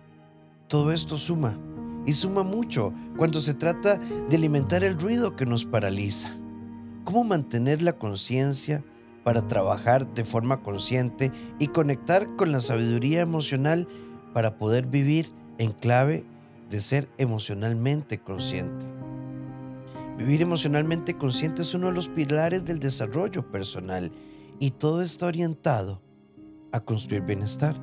Todo 0.66 0.90
esto 0.90 1.16
suma 1.16 1.56
y 2.04 2.14
suma 2.14 2.42
mucho 2.42 2.92
cuando 3.16 3.40
se 3.40 3.54
trata 3.54 3.98
de 3.98 4.36
alimentar 4.36 4.82
el 4.82 4.98
ruido 4.98 5.36
que 5.36 5.46
nos 5.46 5.64
paraliza. 5.64 6.36
¿Cómo 7.04 7.22
mantener 7.22 7.82
la 7.82 7.92
conciencia 7.92 8.82
para 9.24 9.46
trabajar 9.46 10.06
de 10.14 10.24
forma 10.24 10.58
consciente 10.58 11.30
y 11.58 11.68
conectar 11.68 12.28
con 12.36 12.52
la 12.52 12.60
sabiduría 12.60 13.20
emocional 13.20 13.86
para 14.32 14.56
poder 14.56 14.86
vivir 14.86 15.30
en 15.58 15.72
clave 15.72 16.24
de 16.70 16.80
ser 16.80 17.08
emocionalmente 17.18 18.18
consciente? 18.18 18.86
Vivir 20.18 20.42
emocionalmente 20.42 21.16
consciente 21.16 21.62
es 21.62 21.74
uno 21.74 21.88
de 21.88 21.94
los 21.94 22.08
pilares 22.08 22.64
del 22.64 22.78
desarrollo 22.78 23.50
personal 23.50 24.12
y 24.60 24.70
todo 24.70 25.02
está 25.02 25.26
orientado 25.26 26.00
a 26.70 26.80
construir 26.80 27.22
bienestar. 27.22 27.74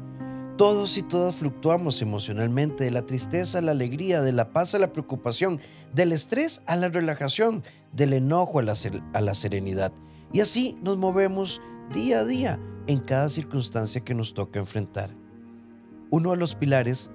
Todos 0.57 0.97
y 0.97 1.03
todas 1.03 1.35
fluctuamos 1.35 2.01
emocionalmente 2.01 2.83
de 2.83 2.91
la 2.91 3.05
tristeza 3.05 3.59
a 3.59 3.61
la 3.61 3.71
alegría, 3.71 4.21
de 4.21 4.33
la 4.33 4.51
paz 4.51 4.75
a 4.75 4.79
la 4.79 4.91
preocupación, 4.91 5.59
del 5.93 6.11
estrés 6.11 6.61
a 6.65 6.75
la 6.75 6.89
relajación, 6.89 7.63
del 7.93 8.13
enojo 8.13 8.59
a 8.59 8.63
la, 8.63 8.73
a 9.13 9.21
la 9.21 9.35
serenidad. 9.35 9.93
Y 10.31 10.41
así 10.41 10.77
nos 10.81 10.97
movemos 10.97 11.59
día 11.93 12.19
a 12.19 12.25
día 12.25 12.59
en 12.87 12.99
cada 12.99 13.29
circunstancia 13.29 14.01
que 14.01 14.13
nos 14.13 14.33
toca 14.33 14.59
enfrentar. 14.59 15.09
Uno 16.11 16.31
de 16.31 16.37
los 16.37 16.55
pilares 16.55 17.09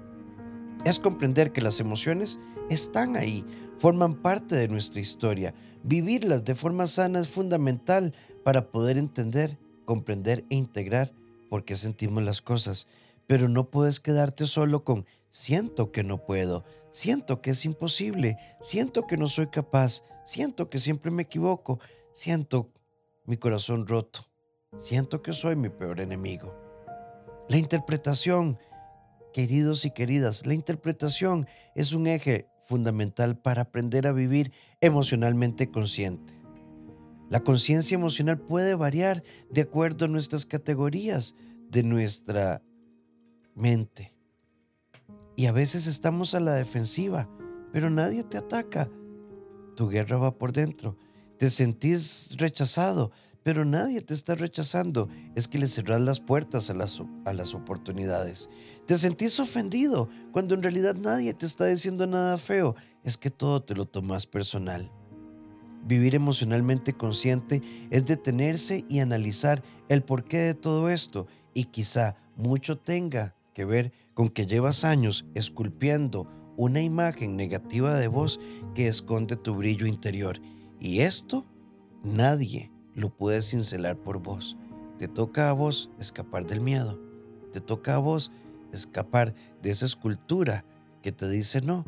es 0.83 0.99
comprender 0.99 1.51
que 1.51 1.61
las 1.61 1.79
emociones 1.79 2.39
están 2.69 3.15
ahí, 3.15 3.45
forman 3.79 4.13
parte 4.13 4.55
de 4.55 4.67
nuestra 4.67 4.99
historia. 4.99 5.53
Vivirlas 5.83 6.43
de 6.43 6.55
forma 6.55 6.87
sana 6.87 7.19
es 7.19 7.27
fundamental 7.27 8.13
para 8.43 8.69
poder 8.69 8.97
entender, 8.97 9.57
comprender 9.85 10.45
e 10.49 10.55
integrar 10.55 11.13
por 11.49 11.63
qué 11.63 11.75
sentimos 11.75 12.23
las 12.23 12.41
cosas. 12.41 12.87
Pero 13.27 13.47
no 13.47 13.69
puedes 13.69 13.99
quedarte 13.99 14.45
solo 14.45 14.83
con 14.83 15.05
siento 15.29 15.91
que 15.91 16.03
no 16.03 16.17
puedo, 16.25 16.63
siento 16.91 17.41
que 17.41 17.51
es 17.51 17.65
imposible, 17.65 18.37
siento 18.61 19.07
que 19.07 19.17
no 19.17 19.27
soy 19.27 19.47
capaz, 19.47 20.03
siento 20.23 20.69
que 20.69 20.79
siempre 20.79 21.11
me 21.11 21.23
equivoco, 21.23 21.79
siento 22.13 22.69
mi 23.25 23.37
corazón 23.37 23.87
roto, 23.87 24.27
siento 24.77 25.21
que 25.21 25.33
soy 25.33 25.55
mi 25.55 25.69
peor 25.69 25.99
enemigo. 25.99 26.53
La 27.49 27.57
interpretación, 27.57 28.57
queridos 29.33 29.85
y 29.85 29.91
queridas, 29.91 30.45
la 30.45 30.53
interpretación 30.53 31.47
es 31.75 31.93
un 31.93 32.07
eje 32.07 32.47
fundamental 32.65 33.37
para 33.37 33.63
aprender 33.63 34.07
a 34.07 34.11
vivir 34.11 34.51
emocionalmente 34.81 35.69
consciente. 35.69 36.33
La 37.29 37.39
conciencia 37.41 37.95
emocional 37.95 38.39
puede 38.39 38.75
variar 38.75 39.23
de 39.49 39.61
acuerdo 39.61 40.05
a 40.05 40.07
nuestras 40.07 40.45
categorías 40.45 41.35
de 41.69 41.83
nuestra 41.83 42.61
mente. 43.55 44.15
Y 45.35 45.47
a 45.47 45.51
veces 45.51 45.87
estamos 45.87 46.33
a 46.33 46.39
la 46.39 46.53
defensiva, 46.53 47.29
pero 47.73 47.89
nadie 47.89 48.23
te 48.23 48.37
ataca. 48.37 48.89
Tu 49.75 49.89
guerra 49.89 50.17
va 50.17 50.37
por 50.37 50.53
dentro. 50.53 50.97
Te 51.37 51.49
sentís 51.49 52.29
rechazado, 52.37 53.11
pero 53.43 53.65
nadie 53.65 54.01
te 54.01 54.13
está 54.13 54.35
rechazando. 54.35 55.09
Es 55.35 55.47
que 55.47 55.59
le 55.59 55.67
cerrás 55.67 56.01
las 56.01 56.19
puertas 56.19 56.69
a 56.69 56.73
las, 56.73 57.01
a 57.25 57.33
las 57.33 57.53
oportunidades. 57.53 58.49
Te 58.87 58.97
sentís 58.97 59.39
ofendido 59.39 60.09
cuando 60.31 60.55
en 60.55 60.63
realidad 60.63 60.95
nadie 60.95 61.33
te 61.33 61.45
está 61.45 61.65
diciendo 61.65 62.07
nada 62.07 62.37
feo. 62.37 62.75
Es 63.03 63.17
que 63.17 63.29
todo 63.29 63.61
te 63.61 63.75
lo 63.75 63.85
tomas 63.85 64.25
personal. 64.25 64.91
Vivir 65.85 66.15
emocionalmente 66.15 66.93
consciente 66.93 67.61
es 67.91 68.05
detenerse 68.05 68.83
y 68.89 68.99
analizar 68.99 69.61
el 69.87 70.01
porqué 70.01 70.39
de 70.39 70.53
todo 70.55 70.89
esto 70.89 71.27
y 71.53 71.65
quizá 71.65 72.17
mucho 72.35 72.79
tenga 72.79 73.35
que 73.53 73.65
ver 73.65 73.91
con 74.15 74.29
que 74.29 74.47
llevas 74.47 74.83
años 74.83 75.25
esculpiendo 75.35 76.27
una 76.57 76.81
imagen 76.81 77.35
negativa 77.35 77.93
de 77.93 78.07
vos 78.07 78.39
que 78.73 78.87
esconde 78.87 79.35
tu 79.35 79.53
brillo 79.53 79.85
interior. 79.85 80.39
Y 80.85 81.01
esto 81.01 81.47
nadie 82.03 82.71
lo 82.93 83.09
puedes 83.09 83.49
cincelar 83.49 83.97
por 83.97 84.19
vos. 84.19 84.55
Te 84.99 85.07
toca 85.07 85.49
a 85.49 85.53
vos 85.53 85.89
escapar 85.99 86.45
del 86.45 86.61
miedo. 86.61 86.99
Te 87.51 87.59
toca 87.59 87.95
a 87.95 87.97
vos 87.97 88.31
escapar 88.71 89.33
de 89.63 89.71
esa 89.71 89.87
escultura 89.87 90.63
que 91.01 91.11
te 91.11 91.27
dice 91.27 91.61
no, 91.61 91.85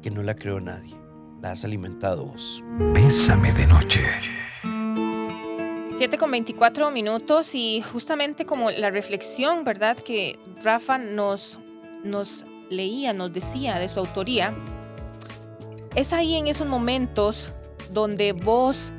que 0.00 0.10
no 0.10 0.22
la 0.22 0.34
creó 0.34 0.60
nadie. 0.60 0.96
La 1.42 1.50
has 1.50 1.62
alimentado 1.66 2.24
vos. 2.24 2.64
Bésame 2.94 3.52
de 3.52 3.66
noche. 3.66 4.00
7 5.98 6.16
con 6.16 6.30
24 6.30 6.90
minutos 6.90 7.54
y 7.54 7.82
justamente 7.82 8.46
como 8.46 8.70
la 8.70 8.88
reflexión, 8.88 9.62
¿verdad? 9.64 9.98
Que 9.98 10.38
Rafa 10.64 10.96
nos, 10.96 11.58
nos 12.02 12.46
leía, 12.70 13.12
nos 13.12 13.30
decía 13.30 13.78
de 13.78 13.90
su 13.90 14.00
autoría, 14.00 14.54
es 15.94 16.14
ahí 16.14 16.36
en 16.36 16.46
esos 16.46 16.66
momentos 16.66 17.50
donde 17.92 18.32
vos 18.32 18.92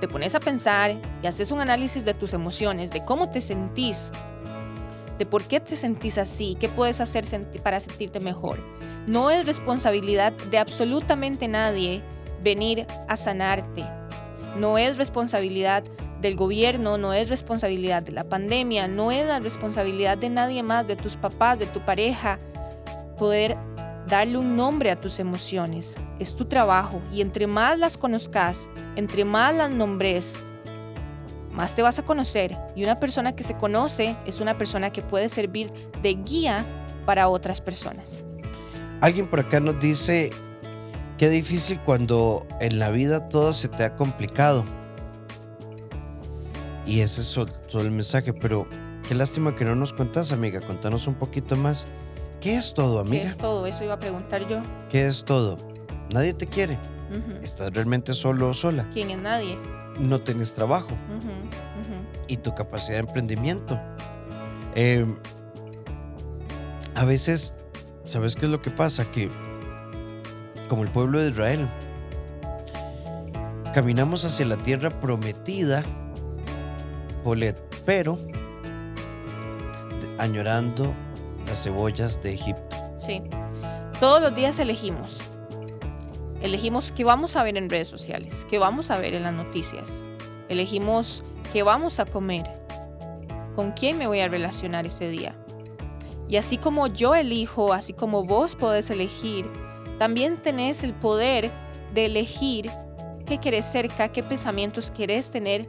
te 0.00 0.08
pones 0.08 0.34
a 0.34 0.40
pensar 0.40 0.96
y 1.22 1.26
haces 1.26 1.50
un 1.50 1.60
análisis 1.60 2.04
de 2.04 2.14
tus 2.14 2.32
emociones, 2.32 2.90
de 2.90 3.04
cómo 3.04 3.30
te 3.30 3.40
sentís, 3.40 4.10
de 5.18 5.26
por 5.26 5.44
qué 5.44 5.60
te 5.60 5.76
sentís 5.76 6.16
así, 6.16 6.56
qué 6.58 6.68
puedes 6.68 7.00
hacer 7.00 7.24
para 7.62 7.78
sentirte 7.78 8.20
mejor. 8.20 8.58
No 9.06 9.30
es 9.30 9.46
responsabilidad 9.46 10.32
de 10.50 10.58
absolutamente 10.58 11.46
nadie 11.48 12.02
venir 12.42 12.86
a 13.08 13.16
sanarte. 13.16 13.84
No 14.56 14.78
es 14.78 14.96
responsabilidad 14.96 15.84
del 16.20 16.36
gobierno, 16.36 16.98
no 16.98 17.12
es 17.12 17.28
responsabilidad 17.28 18.02
de 18.02 18.12
la 18.12 18.24
pandemia, 18.24 18.88
no 18.88 19.12
es 19.12 19.26
la 19.26 19.38
responsabilidad 19.38 20.18
de 20.18 20.30
nadie 20.30 20.62
más, 20.62 20.86
de 20.86 20.96
tus 20.96 21.16
papás, 21.16 21.58
de 21.58 21.66
tu 21.66 21.80
pareja, 21.80 22.38
poder 23.16 23.56
darle 24.10 24.36
un 24.36 24.56
nombre 24.56 24.90
a 24.90 25.00
tus 25.00 25.20
emociones. 25.20 25.96
Es 26.18 26.34
tu 26.34 26.44
trabajo 26.44 27.00
y 27.12 27.22
entre 27.22 27.46
más 27.46 27.78
las 27.78 27.96
conozcas, 27.96 28.68
entre 28.96 29.24
más 29.24 29.54
las 29.54 29.72
nombres, 29.72 30.38
más 31.52 31.74
te 31.74 31.82
vas 31.82 31.98
a 31.98 32.04
conocer. 32.04 32.56
Y 32.74 32.84
una 32.84 32.98
persona 32.98 33.34
que 33.34 33.44
se 33.44 33.54
conoce 33.56 34.16
es 34.26 34.40
una 34.40 34.58
persona 34.58 34.92
que 34.92 35.00
puede 35.00 35.28
servir 35.28 35.72
de 36.02 36.14
guía 36.14 36.64
para 37.06 37.28
otras 37.28 37.60
personas. 37.60 38.24
Alguien 39.00 39.26
por 39.28 39.40
acá 39.40 39.60
nos 39.60 39.80
dice, 39.80 40.30
qué 41.16 41.30
difícil 41.30 41.80
cuando 41.80 42.46
en 42.60 42.78
la 42.78 42.90
vida 42.90 43.28
todo 43.28 43.54
se 43.54 43.68
te 43.68 43.84
ha 43.84 43.96
complicado. 43.96 44.64
Y 46.84 47.00
ese 47.00 47.20
es 47.20 47.32
todo 47.70 47.82
el 47.82 47.90
mensaje, 47.90 48.32
pero 48.32 48.66
qué 49.06 49.14
lástima 49.14 49.54
que 49.54 49.64
no 49.64 49.74
nos 49.76 49.92
cuentas, 49.92 50.32
amiga. 50.32 50.60
Contanos 50.60 51.06
un 51.06 51.14
poquito 51.14 51.56
más. 51.56 51.86
¿Qué 52.40 52.56
es 52.56 52.72
todo, 52.72 53.00
amiga? 53.00 53.22
¿Qué 53.22 53.28
es 53.28 53.36
todo? 53.36 53.66
Eso 53.66 53.84
iba 53.84 53.94
a 53.94 54.00
preguntar 54.00 54.46
yo. 54.48 54.62
¿Qué 54.88 55.06
es 55.06 55.24
todo? 55.24 55.56
Nadie 56.10 56.32
te 56.32 56.46
quiere. 56.46 56.78
Estás 57.42 57.72
realmente 57.72 58.14
solo 58.14 58.50
o 58.50 58.54
sola. 58.54 58.88
¿Quién 58.92 59.10
es 59.10 59.20
nadie? 59.20 59.58
No 59.98 60.20
tienes 60.20 60.54
trabajo. 60.54 60.96
Y 62.28 62.38
tu 62.38 62.54
capacidad 62.54 62.94
de 62.94 63.00
emprendimiento. 63.00 63.78
Em, 64.74 65.16
a 66.94 67.04
veces, 67.04 67.52
¿sabes 68.04 68.36
qué 68.36 68.46
es 68.46 68.52
lo 68.52 68.62
que 68.62 68.70
pasa? 68.70 69.04
Que, 69.10 69.28
como 70.68 70.82
el 70.82 70.88
pueblo 70.88 71.20
de 71.20 71.30
Israel, 71.30 71.68
caminamos 73.74 74.24
hacia 74.24 74.46
la 74.46 74.56
tierra 74.56 74.88
prometida, 74.88 75.82
Polet, 77.22 77.56
pero 77.84 78.18
añorando 80.18 80.94
las 81.50 81.64
cebollas 81.64 82.22
de 82.22 82.34
Egipto. 82.34 82.76
Sí. 82.96 83.22
Todos 83.98 84.22
los 84.22 84.34
días 84.36 84.60
elegimos. 84.60 85.18
Elegimos 86.40 86.92
qué 86.92 87.02
vamos 87.02 87.34
a 87.34 87.42
ver 87.42 87.56
en 87.56 87.68
redes 87.68 87.88
sociales, 87.88 88.46
qué 88.48 88.60
vamos 88.60 88.90
a 88.92 88.98
ver 88.98 89.14
en 89.14 89.24
las 89.24 89.34
noticias. 89.34 90.04
Elegimos 90.48 91.24
qué 91.52 91.64
vamos 91.64 91.98
a 91.98 92.04
comer, 92.04 92.44
con 93.56 93.72
quién 93.72 93.98
me 93.98 94.06
voy 94.06 94.20
a 94.20 94.28
relacionar 94.28 94.86
ese 94.86 95.08
día. 95.08 95.34
Y 96.28 96.36
así 96.36 96.56
como 96.56 96.86
yo 96.86 97.16
elijo, 97.16 97.72
así 97.72 97.94
como 97.94 98.22
vos 98.22 98.54
podés 98.54 98.88
elegir, 98.90 99.50
también 99.98 100.36
tenés 100.36 100.84
el 100.84 100.94
poder 100.94 101.50
de 101.92 102.06
elegir 102.06 102.70
qué 103.26 103.38
querés 103.38 103.66
cerca, 103.66 104.12
qué 104.12 104.22
pensamientos 104.22 104.92
querés 104.92 105.32
tener 105.32 105.68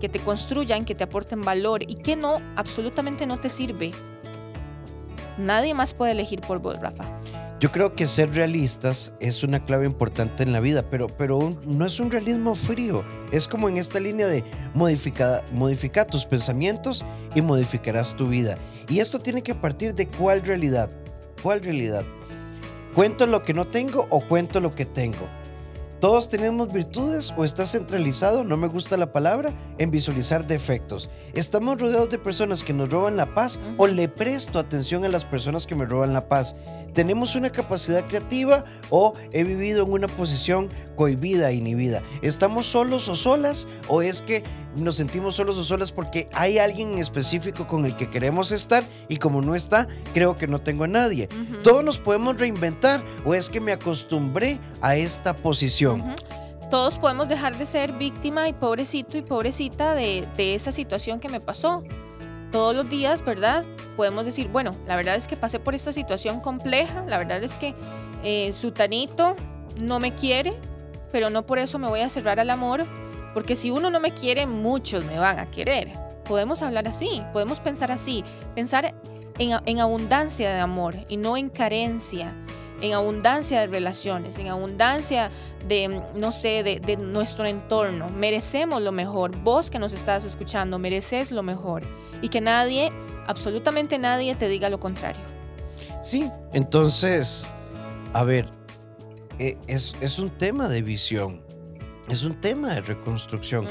que 0.00 0.08
te 0.08 0.20
construyan, 0.20 0.86
que 0.86 0.94
te 0.94 1.04
aporten 1.04 1.42
valor 1.42 1.82
y 1.82 1.96
que 1.96 2.16
no, 2.16 2.38
absolutamente 2.56 3.26
no 3.26 3.38
te 3.38 3.50
sirve. 3.50 3.90
Nadie 5.38 5.72
más 5.72 5.94
puede 5.94 6.12
elegir 6.12 6.40
por 6.40 6.58
vos, 6.58 6.80
Rafa. 6.80 7.04
Yo 7.60 7.72
creo 7.72 7.94
que 7.94 8.06
ser 8.06 8.34
realistas 8.34 9.12
es 9.18 9.42
una 9.42 9.64
clave 9.64 9.86
importante 9.86 10.42
en 10.42 10.52
la 10.52 10.60
vida, 10.60 10.82
pero, 10.88 11.08
pero 11.08 11.56
no 11.64 11.86
es 11.86 11.98
un 11.98 12.10
realismo 12.10 12.54
frío. 12.54 13.04
Es 13.32 13.48
como 13.48 13.68
en 13.68 13.78
esta 13.78 13.98
línea 13.98 14.28
de 14.28 14.44
modificar 14.74 15.44
modifica 15.52 16.06
tus 16.06 16.24
pensamientos 16.24 17.04
y 17.34 17.42
modificarás 17.42 18.16
tu 18.16 18.26
vida. 18.26 18.56
Y 18.88 19.00
esto 19.00 19.18
tiene 19.18 19.42
que 19.42 19.54
partir 19.54 19.94
de 19.94 20.06
cuál 20.08 20.42
realidad. 20.42 20.90
¿Cuál 21.42 21.60
realidad? 21.62 22.04
¿Cuento 22.94 23.26
lo 23.26 23.42
que 23.42 23.54
no 23.54 23.66
tengo 23.66 24.06
o 24.10 24.20
cuento 24.20 24.60
lo 24.60 24.70
que 24.70 24.84
tengo? 24.84 25.28
Todos 26.00 26.28
tenemos 26.28 26.72
virtudes 26.72 27.34
o 27.36 27.44
estás 27.44 27.72
centralizado, 27.72 28.44
no 28.44 28.56
me 28.56 28.68
gusta 28.68 28.96
la 28.96 29.10
palabra, 29.10 29.52
en 29.78 29.90
visualizar 29.90 30.46
defectos. 30.46 31.10
Estamos 31.34 31.80
rodeados 31.80 32.08
de 32.08 32.18
personas 32.18 32.62
que 32.62 32.72
nos 32.72 32.88
roban 32.88 33.16
la 33.16 33.34
paz 33.34 33.58
o 33.78 33.88
le 33.88 34.08
presto 34.08 34.60
atención 34.60 35.04
a 35.04 35.08
las 35.08 35.24
personas 35.24 35.66
que 35.66 35.74
me 35.74 35.86
roban 35.86 36.12
la 36.12 36.28
paz. 36.28 36.54
Tenemos 36.94 37.34
una 37.34 37.50
capacidad 37.50 38.06
creativa 38.06 38.64
o 38.90 39.12
he 39.32 39.42
vivido 39.42 39.84
en 39.84 39.92
una 39.92 40.06
posición 40.06 40.68
cohibida, 40.98 41.52
inhibida. 41.52 42.02
¿Estamos 42.22 42.66
solos 42.66 43.08
o 43.08 43.14
solas 43.14 43.68
o 43.86 44.02
es 44.02 44.20
que 44.20 44.42
nos 44.74 44.96
sentimos 44.96 45.36
solos 45.36 45.56
o 45.56 45.62
solas 45.62 45.92
porque 45.92 46.28
hay 46.32 46.58
alguien 46.58 46.94
en 46.94 46.98
específico 46.98 47.68
con 47.68 47.86
el 47.86 47.96
que 47.96 48.10
queremos 48.10 48.50
estar 48.50 48.82
y 49.08 49.18
como 49.18 49.40
no 49.40 49.54
está, 49.54 49.86
creo 50.12 50.34
que 50.34 50.48
no 50.48 50.60
tengo 50.60 50.84
a 50.84 50.88
nadie? 50.88 51.28
Todos 51.62 51.84
nos 51.84 52.00
podemos 52.00 52.36
reinventar 52.36 53.00
o 53.24 53.32
es 53.32 53.48
que 53.48 53.60
me 53.60 53.70
acostumbré 53.70 54.58
a 54.80 54.96
esta 54.96 55.36
posición. 55.36 56.16
Todos 56.68 56.98
podemos 56.98 57.28
dejar 57.28 57.56
de 57.56 57.64
ser 57.64 57.92
víctima 57.92 58.48
y 58.48 58.52
pobrecito 58.52 59.16
y 59.16 59.22
pobrecita 59.22 59.94
de, 59.94 60.26
esa 60.36 60.72
situación 60.72 61.20
que 61.20 61.28
me 61.28 61.40
pasó. 61.40 61.84
Todos 62.50 62.74
los 62.74 62.90
días, 62.90 63.24
¿verdad? 63.24 63.64
Podemos 63.96 64.24
decir, 64.24 64.48
bueno, 64.48 64.72
la 64.88 64.96
verdad 64.96 65.14
es 65.14 65.28
que 65.28 65.36
pasé 65.36 65.60
por 65.60 65.76
esta 65.76 65.92
situación 65.92 66.40
compleja, 66.40 67.04
la 67.06 67.18
verdad 67.18 67.44
es 67.44 67.54
que 67.54 67.76
eh, 68.24 68.52
Sutanito 68.52 69.36
no 69.78 70.00
me 70.00 70.14
quiere, 70.14 70.58
pero 71.12 71.30
no 71.30 71.46
por 71.46 71.58
eso 71.58 71.78
me 71.78 71.88
voy 71.88 72.00
a 72.00 72.08
cerrar 72.08 72.40
al 72.40 72.50
amor, 72.50 72.84
porque 73.34 73.56
si 73.56 73.70
uno 73.70 73.90
no 73.90 74.00
me 74.00 74.12
quiere, 74.12 74.46
muchos 74.46 75.04
me 75.04 75.18
van 75.18 75.38
a 75.38 75.50
querer. 75.50 75.92
Podemos 76.24 76.62
hablar 76.62 76.88
así, 76.88 77.22
podemos 77.32 77.60
pensar 77.60 77.90
así, 77.92 78.24
pensar 78.54 78.94
en, 79.38 79.80
abundancia 79.80 80.52
de 80.52 80.60
amor 80.60 80.94
y 81.08 81.16
no 81.16 81.36
en 81.36 81.48
carencia, 81.48 82.34
en 82.80 82.92
abundancia 82.92 83.60
de 83.60 83.66
relaciones, 83.66 84.38
en 84.38 84.48
abundancia 84.48 85.28
de, 85.66 86.02
no 86.14 86.32
sé, 86.32 86.62
de, 86.62 86.80
de, 86.80 86.96
nuestro 86.96 87.46
entorno. 87.46 88.08
Merecemos 88.08 88.82
lo 88.82 88.92
mejor. 88.92 89.36
Vos 89.38 89.70
que 89.70 89.78
nos 89.78 89.92
estás 89.92 90.24
escuchando, 90.24 90.78
mereces 90.78 91.30
lo 91.30 91.42
mejor. 91.42 91.82
Y 92.20 92.28
que 92.28 92.40
nadie, 92.40 92.92
absolutamente 93.26 93.98
nadie, 93.98 94.34
te 94.34 94.48
diga 94.48 94.68
lo 94.68 94.80
contrario. 94.80 95.22
Sí, 96.02 96.30
entonces, 96.52 97.48
a 98.12 98.24
ver, 98.24 98.57
es, 99.38 99.94
es 100.00 100.18
un 100.18 100.30
tema 100.30 100.68
de 100.68 100.82
visión, 100.82 101.42
es 102.08 102.24
un 102.24 102.40
tema 102.40 102.74
de 102.74 102.80
reconstrucción. 102.80 103.66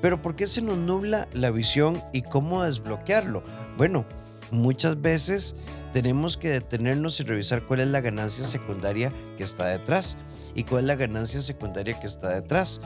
Pero 0.00 0.20
¿por 0.20 0.36
qué 0.36 0.46
se 0.46 0.60
nos 0.60 0.76
nubla 0.76 1.28
la 1.32 1.50
visión 1.50 2.02
y 2.12 2.22
cómo 2.22 2.62
desbloquearlo? 2.62 3.42
Bueno, 3.78 4.04
muchas 4.50 5.00
veces 5.00 5.56
tenemos 5.94 6.36
que 6.36 6.50
detenernos 6.50 7.20
y 7.20 7.22
revisar 7.22 7.62
cuál 7.66 7.80
es 7.80 7.88
la 7.88 8.00
ganancia 8.00 8.44
secundaria 8.44 9.12
que 9.36 9.44
está 9.44 9.66
detrás 9.66 10.18
y 10.54 10.64
cuál 10.64 10.82
es 10.82 10.88
la 10.88 10.96
ganancia 10.96 11.40
secundaria 11.40 11.98
que 11.98 12.06
está 12.06 12.30
detrás. 12.30 12.80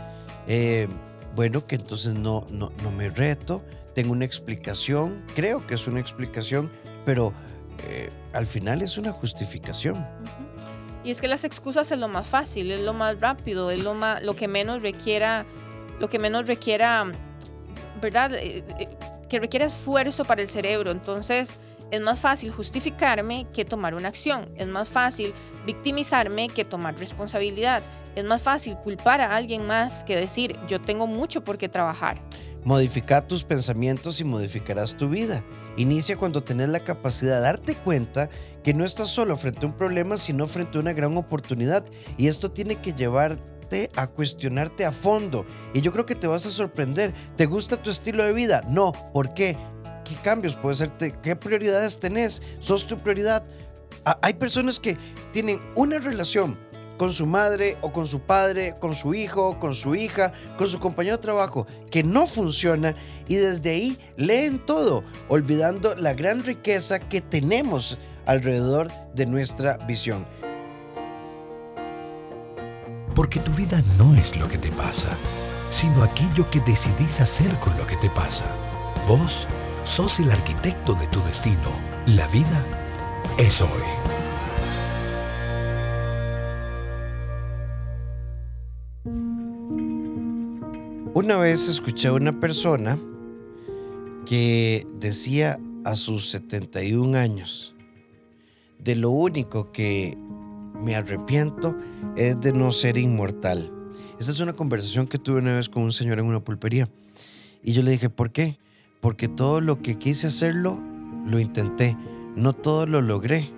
Eh, 0.46 0.88
bueno, 1.34 1.66
que 1.66 1.76
entonces 1.76 2.14
no, 2.14 2.44
no, 2.50 2.72
no, 2.82 2.90
me 2.90 3.08
reto, 3.08 3.64
tengo 3.94 4.12
una 4.12 4.24
explicación, 4.24 5.24
creo 5.34 5.66
que 5.66 5.74
es 5.74 5.86
una 5.86 6.00
explicación, 6.00 6.70
pero 7.04 7.32
eh, 7.88 8.10
al 8.32 8.46
final 8.46 8.82
es 8.82 8.98
una 8.98 9.12
justificación. 9.12 10.06
Y 11.04 11.10
es 11.10 11.20
que 11.20 11.28
las 11.28 11.44
excusas 11.44 11.90
es 11.90 11.98
lo 11.98 12.08
más 12.08 12.26
fácil, 12.26 12.70
es 12.70 12.80
lo 12.80 12.92
más 12.92 13.20
rápido, 13.20 13.70
es 13.70 13.82
lo, 13.82 13.94
más, 13.94 14.22
lo 14.22 14.34
que 14.34 14.48
menos 14.48 14.82
requiera, 14.82 15.46
lo 16.00 16.08
que 16.08 16.18
menos 16.18 16.46
requiera, 16.46 17.06
¿verdad? 18.00 18.34
Eh, 18.34 18.64
eh, 18.78 18.88
que 19.28 19.38
requiere 19.38 19.66
esfuerzo 19.66 20.24
para 20.24 20.42
el 20.42 20.48
cerebro. 20.48 20.90
Entonces, 20.90 21.58
es 21.90 22.00
más 22.00 22.18
fácil 22.18 22.50
justificarme 22.50 23.46
que 23.52 23.64
tomar 23.64 23.94
una 23.94 24.08
acción. 24.08 24.50
Es 24.56 24.66
más 24.66 24.88
fácil 24.88 25.32
victimizarme 25.64 26.48
que 26.48 26.64
tomar 26.64 26.98
responsabilidad. 26.98 27.82
Es 28.14 28.24
más 28.24 28.42
fácil 28.42 28.76
culpar 28.76 29.20
a 29.20 29.36
alguien 29.36 29.66
más 29.66 30.04
que 30.04 30.16
decir, 30.16 30.56
yo 30.66 30.80
tengo 30.80 31.06
mucho 31.06 31.44
por 31.44 31.58
qué 31.58 31.68
trabajar. 31.68 32.20
Modifica 32.64 33.26
tus 33.26 33.44
pensamientos 33.44 34.20
y 34.20 34.24
modificarás 34.24 34.96
tu 34.96 35.08
vida. 35.08 35.44
Inicia 35.76 36.16
cuando 36.16 36.42
tenés 36.42 36.68
la 36.68 36.80
capacidad 36.80 37.36
de 37.36 37.42
darte 37.42 37.74
cuenta 37.76 38.28
que 38.62 38.74
no 38.74 38.84
estás 38.84 39.08
solo 39.08 39.36
frente 39.36 39.64
a 39.64 39.68
un 39.68 39.76
problema, 39.76 40.18
sino 40.18 40.46
frente 40.46 40.76
a 40.76 40.80
una 40.80 40.92
gran 40.92 41.16
oportunidad. 41.16 41.84
Y 42.16 42.26
esto 42.26 42.50
tiene 42.50 42.76
que 42.76 42.92
llevarte 42.92 43.90
a 43.96 44.06
cuestionarte 44.08 44.84
a 44.84 44.92
fondo. 44.92 45.46
Y 45.72 45.80
yo 45.80 45.92
creo 45.92 46.04
que 46.04 46.14
te 46.14 46.26
vas 46.26 46.46
a 46.46 46.50
sorprender. 46.50 47.14
¿Te 47.36 47.46
gusta 47.46 47.80
tu 47.80 47.90
estilo 47.90 48.24
de 48.24 48.32
vida? 48.32 48.62
No. 48.68 48.92
¿Por 49.12 49.34
qué? 49.34 49.56
¿Qué 50.04 50.14
cambios 50.16 50.56
puede 50.56 50.76
ser? 50.76 50.90
¿Qué 51.22 51.36
prioridades 51.36 51.98
tenés? 51.98 52.42
¿Sos 52.58 52.86
tu 52.86 52.98
prioridad? 52.98 53.44
Hay 54.22 54.34
personas 54.34 54.80
que 54.80 54.96
tienen 55.32 55.60
una 55.74 55.98
relación 55.98 56.58
con 56.98 57.12
su 57.12 57.24
madre 57.24 57.78
o 57.80 57.92
con 57.92 58.06
su 58.06 58.20
padre, 58.20 58.76
con 58.78 58.94
su 58.94 59.14
hijo, 59.14 59.58
con 59.58 59.74
su 59.74 59.94
hija, 59.94 60.32
con 60.58 60.68
su 60.68 60.78
compañero 60.78 61.16
de 61.16 61.22
trabajo, 61.22 61.66
que 61.90 62.02
no 62.02 62.26
funciona 62.26 62.94
y 63.26 63.36
desde 63.36 63.70
ahí 63.70 63.98
leen 64.16 64.58
todo, 64.58 65.04
olvidando 65.28 65.94
la 65.96 66.12
gran 66.12 66.44
riqueza 66.44 66.98
que 66.98 67.20
tenemos 67.20 67.96
alrededor 68.26 68.90
de 69.14 69.24
nuestra 69.24 69.78
visión. 69.86 70.26
Porque 73.14 73.40
tu 73.40 73.52
vida 73.52 73.82
no 73.96 74.14
es 74.14 74.36
lo 74.36 74.48
que 74.48 74.58
te 74.58 74.70
pasa, 74.72 75.16
sino 75.70 76.02
aquello 76.02 76.50
que 76.50 76.60
decidís 76.60 77.20
hacer 77.20 77.58
con 77.60 77.76
lo 77.78 77.86
que 77.86 77.96
te 77.96 78.10
pasa. 78.10 78.44
Vos 79.08 79.48
Sos 79.88 80.20
el 80.20 80.30
arquitecto 80.30 80.92
de 80.92 81.06
tu 81.06 81.18
destino. 81.22 81.72
La 82.04 82.26
vida 82.28 82.62
es 83.38 83.62
hoy. 83.62 84.17
Una 91.28 91.36
vez 91.36 91.68
escuché 91.68 92.08
a 92.08 92.14
una 92.14 92.40
persona 92.40 92.98
que 94.24 94.86
decía 94.98 95.60
a 95.84 95.94
sus 95.94 96.30
71 96.30 97.18
años, 97.18 97.74
de 98.78 98.96
lo 98.96 99.10
único 99.10 99.70
que 99.70 100.16
me 100.82 100.96
arrepiento 100.96 101.76
es 102.16 102.40
de 102.40 102.54
no 102.54 102.72
ser 102.72 102.96
inmortal. 102.96 103.70
Esa 104.18 104.30
es 104.30 104.40
una 104.40 104.54
conversación 104.54 105.06
que 105.06 105.18
tuve 105.18 105.40
una 105.40 105.52
vez 105.52 105.68
con 105.68 105.82
un 105.82 105.92
señor 105.92 106.18
en 106.18 106.24
una 106.24 106.42
pulpería. 106.42 106.88
Y 107.62 107.74
yo 107.74 107.82
le 107.82 107.90
dije, 107.90 108.08
¿por 108.08 108.32
qué? 108.32 108.58
porque 109.02 109.28
todo 109.28 109.60
lo 109.60 109.82
que 109.82 109.98
quise 109.98 110.28
hacerlo, 110.28 110.80
lo 111.26 111.38
intenté. 111.38 111.94
No 112.36 112.54
todo 112.54 112.86
lo 112.86 113.02
logré, 113.02 113.52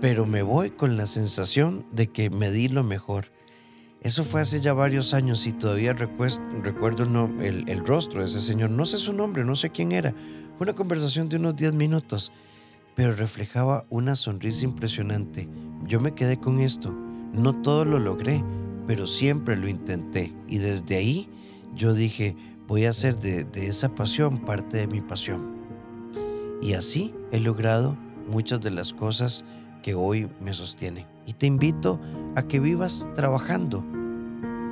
pero 0.00 0.26
me 0.26 0.42
voy 0.42 0.70
con 0.70 0.96
la 0.96 1.06
sensación 1.06 1.86
de 1.92 2.08
que 2.08 2.28
me 2.28 2.50
di 2.50 2.66
lo 2.66 2.82
mejor. 2.82 3.26
Eso 4.02 4.24
fue 4.24 4.40
hace 4.40 4.60
ya 4.60 4.72
varios 4.72 5.14
años 5.14 5.46
y 5.46 5.52
todavía 5.52 5.92
recuerdo 5.92 7.04
el, 7.40 7.86
rostro 7.86 8.20
de 8.20 8.26
ese 8.26 8.40
señor. 8.40 8.70
No 8.70 8.84
sé 8.84 8.96
su 8.96 9.12
nombre, 9.12 9.44
no 9.44 9.54
sé 9.54 9.70
quién 9.70 9.92
era. 9.92 10.12
Fue 10.58 10.64
una 10.64 10.74
conversación 10.74 11.28
de 11.28 11.36
unos 11.36 11.54
10 11.54 11.74
minutos, 11.74 12.32
pero 12.96 13.14
reflejaba 13.14 13.86
una 13.90 14.16
sonrisa 14.16 14.64
impresionante. 14.64 15.48
Yo 15.86 16.00
me 16.00 16.14
quedé 16.14 16.36
con 16.36 16.58
esto. 16.58 16.90
No 17.32 17.62
todo 17.62 17.84
lo 17.84 18.00
logré, 18.00 18.42
pero 18.88 19.06
siempre 19.06 19.56
lo 19.56 19.68
intenté. 19.68 20.34
Y 20.48 20.58
desde 20.58 20.96
ahí 20.96 21.28
yo 21.76 21.94
dije, 21.94 22.34
voy 22.66 22.86
a 22.86 22.90
hacer 22.90 23.20
de, 23.20 23.46
esa 23.54 23.94
pasión 23.94 24.44
parte 24.44 24.78
de 24.78 24.88
mi 24.88 25.00
pasión. 25.00 25.52
Y 26.60 26.72
así 26.74 27.14
he 27.30 27.38
logrado 27.38 27.96
muchas 28.28 28.60
de 28.60 28.72
las 28.72 28.92
cosas 28.92 29.44
que 29.80 29.94
hoy 29.94 30.28
me 30.40 30.52
sostienen. 30.54 31.11
Y 31.26 31.34
te 31.34 31.46
invito 31.46 32.00
a 32.36 32.42
que 32.42 32.60
vivas 32.60 33.06
trabajando. 33.14 33.84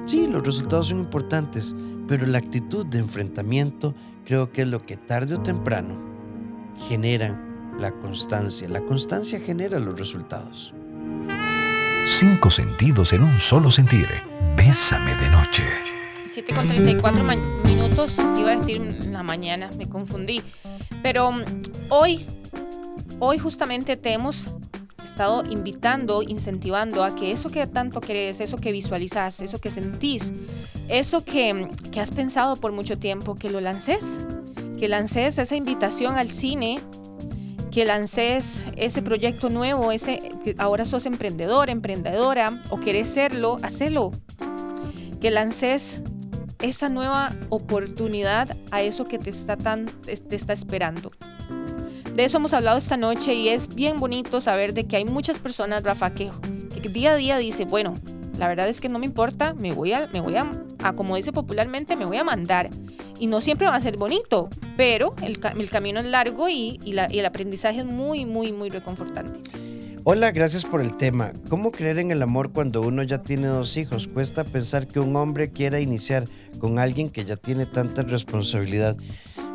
Sí, 0.07 0.27
los 0.27 0.45
resultados 0.45 0.89
son 0.89 1.01
importantes, 1.01 1.75
pero 2.09 2.27
la 2.27 2.39
actitud 2.39 2.87
de 2.87 2.99
enfrentamiento 2.99 3.95
creo 4.25 4.51
que 4.51 4.63
es 4.63 4.69
lo 4.69 4.85
que 4.85 4.97
tarde 4.97 5.35
o 5.35 5.41
temprano 5.41 5.97
genera 6.89 7.41
la 7.79 7.93
constancia. 7.93 8.69
La 8.69 8.81
constancia 8.81 9.41
genera 9.41 9.79
los 9.79 9.99
resultados. 9.99 10.75
Cinco 12.07 12.51
sentidos 12.51 13.13
en 13.13 13.23
un 13.23 13.39
solo 13.39 13.71
sentir. 13.71 14.07
Bésame 14.57 15.15
de 15.17 15.31
noche. 15.31 15.65
7 16.27 16.55
con 16.55 16.69
34 16.69 17.25
minutos, 17.25 18.19
iba 18.39 18.53
a 18.53 18.57
decir 18.57 18.81
la 19.07 19.23
mañana, 19.23 19.71
me 19.77 19.89
confundí. 19.89 20.43
Pero 21.03 21.33
mm, 21.33 21.43
hoy, 21.89 22.25
hoy 23.19 23.39
justamente 23.39 23.97
te 23.97 24.13
hemos 24.13 24.49
estado 25.11 25.43
invitando, 25.49 26.23
incentivando 26.23 27.05
a 27.05 27.15
que 27.15 27.33
eso 27.33 27.51
que 27.51 27.67
tanto 27.67 28.01
querés, 28.01 28.41
eso 28.41 28.57
que 28.57 28.73
visualizas, 28.73 29.41
eso 29.41 29.59
que 29.59 29.71
sentís, 29.71 30.33
eso 30.89 31.25
que, 31.25 31.71
que 31.91 32.01
has 32.01 32.11
pensado 32.11 32.57
por 32.57 32.73
mucho 32.73 32.99
tiempo, 32.99 33.35
que 33.35 33.51
lo 33.51 33.61
lances, 33.61 34.05
que 34.79 34.89
lances 34.89 35.39
esa 35.39 35.57
invitación 35.57 36.17
al 36.17 36.31
cine, 36.31 36.81
que 37.71 37.85
lances 37.85 38.65
ese 38.77 39.03
proyecto 39.03 39.51
nuevo, 39.51 39.93
ese 39.93 40.21
que 40.45 40.55
ahora 40.59 40.85
sos 40.85 41.07
emprendedor, 41.07 41.71
emprendedora 41.71 42.53
o 42.71 42.81
querés 42.81 43.11
serlo, 43.11 43.59
hacelo. 43.63 44.11
Que 45.21 45.31
lances 45.31 46.01
esa 46.61 46.89
nueva 46.89 47.35
oportunidad 47.49 48.57
a 48.71 48.83
eso 48.83 49.05
que 49.05 49.19
te 49.19 49.31
está, 49.31 49.57
tan, 49.57 49.87
te 49.87 50.37
está 50.37 50.53
esperando. 50.53 51.11
De 52.21 52.27
eso 52.27 52.37
hemos 52.37 52.53
hablado 52.53 52.77
esta 52.77 52.99
noche 52.99 53.33
y 53.33 53.49
es 53.49 53.75
bien 53.75 53.99
bonito 53.99 54.43
saber 54.43 54.75
de 54.75 54.85
que 54.85 54.97
hay 54.97 55.07
muchas 55.07 55.39
personas, 55.39 55.83
Rafa, 55.83 56.13
que, 56.13 56.31
día 56.93 57.13
a 57.13 57.17
día 57.17 57.39
dicen, 57.39 57.67
bueno, 57.71 57.99
la 58.37 58.47
verdad 58.47 58.69
es 58.69 58.83
que 58.83 58.91
no 58.91 58.99
me 58.99 59.07
importa, 59.07 59.55
me 59.55 59.73
voy 59.73 59.95
a, 59.95 60.07
me 60.13 60.21
voy 60.21 60.37
a, 60.37 60.51
como 60.97 61.17
dice 61.17 61.33
popularmente, 61.33 61.97
me 61.97 62.05
voy 62.05 62.19
a 62.19 62.25
mandar. 62.25 62.69
Y 63.19 63.27
no 63.27 63.41
siempre 63.41 63.69
va 63.69 63.75
a 63.75 63.81
ser 63.81 63.97
bonito, 63.97 64.51
pero 64.77 65.15
el, 65.23 65.41
camino 65.71 66.01
es 66.01 66.05
largo 66.05 66.51
y, 66.51 66.79
y 66.85 66.91
el 66.93 67.25
aprendizaje 67.25 67.79
es 67.79 67.87
muy, 67.87 68.27
muy, 68.27 68.53
muy 68.53 68.69
reconfortante. 68.69 69.41
Hola, 70.05 70.31
gracias 70.31 70.67
por 70.67 70.83
el 70.83 70.99
tema. 70.99 71.33
¿Cómo 71.49 71.73
creer 71.73 71.99
en 71.99 72.11
el 72.11 72.21
amor 72.21 72.53
cuando 72.53 72.83
uno 72.83 73.03
ya 73.03 73.23
tiene 73.23 73.47
dos 73.47 73.79
hijos? 73.79 74.09
Cuesta 74.09 74.45
pensar 74.45 74.87
que 74.87 75.01
un 75.01 75.17
hombre 75.17 75.53
quiera 75.53 75.81
iniciar 75.81 76.27
con 76.59 76.79
alguien 76.79 77.09
que 77.09 77.25
ya 77.25 77.37
tiene 77.37 77.65
tanta 77.65 78.03
responsabilidad. 78.03 78.97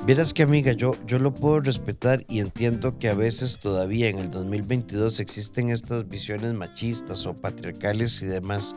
Vieras 0.03 0.33
que 0.33 0.43
amiga, 0.43 0.71
yo, 0.73 0.95
yo 1.07 1.17
lo 1.17 1.33
puedo 1.33 1.61
respetar 1.61 2.23
y 2.27 2.39
entiendo 2.39 2.99
que 2.99 3.09
a 3.09 3.15
veces 3.15 3.57
todavía 3.57 4.09
en 4.09 4.19
el 4.19 4.29
2022 4.29 5.19
existen 5.19 5.69
estas 5.69 6.07
visiones 6.07 6.53
machistas 6.53 7.25
o 7.25 7.33
patriarcales 7.33 8.21
y 8.21 8.27
demás. 8.27 8.75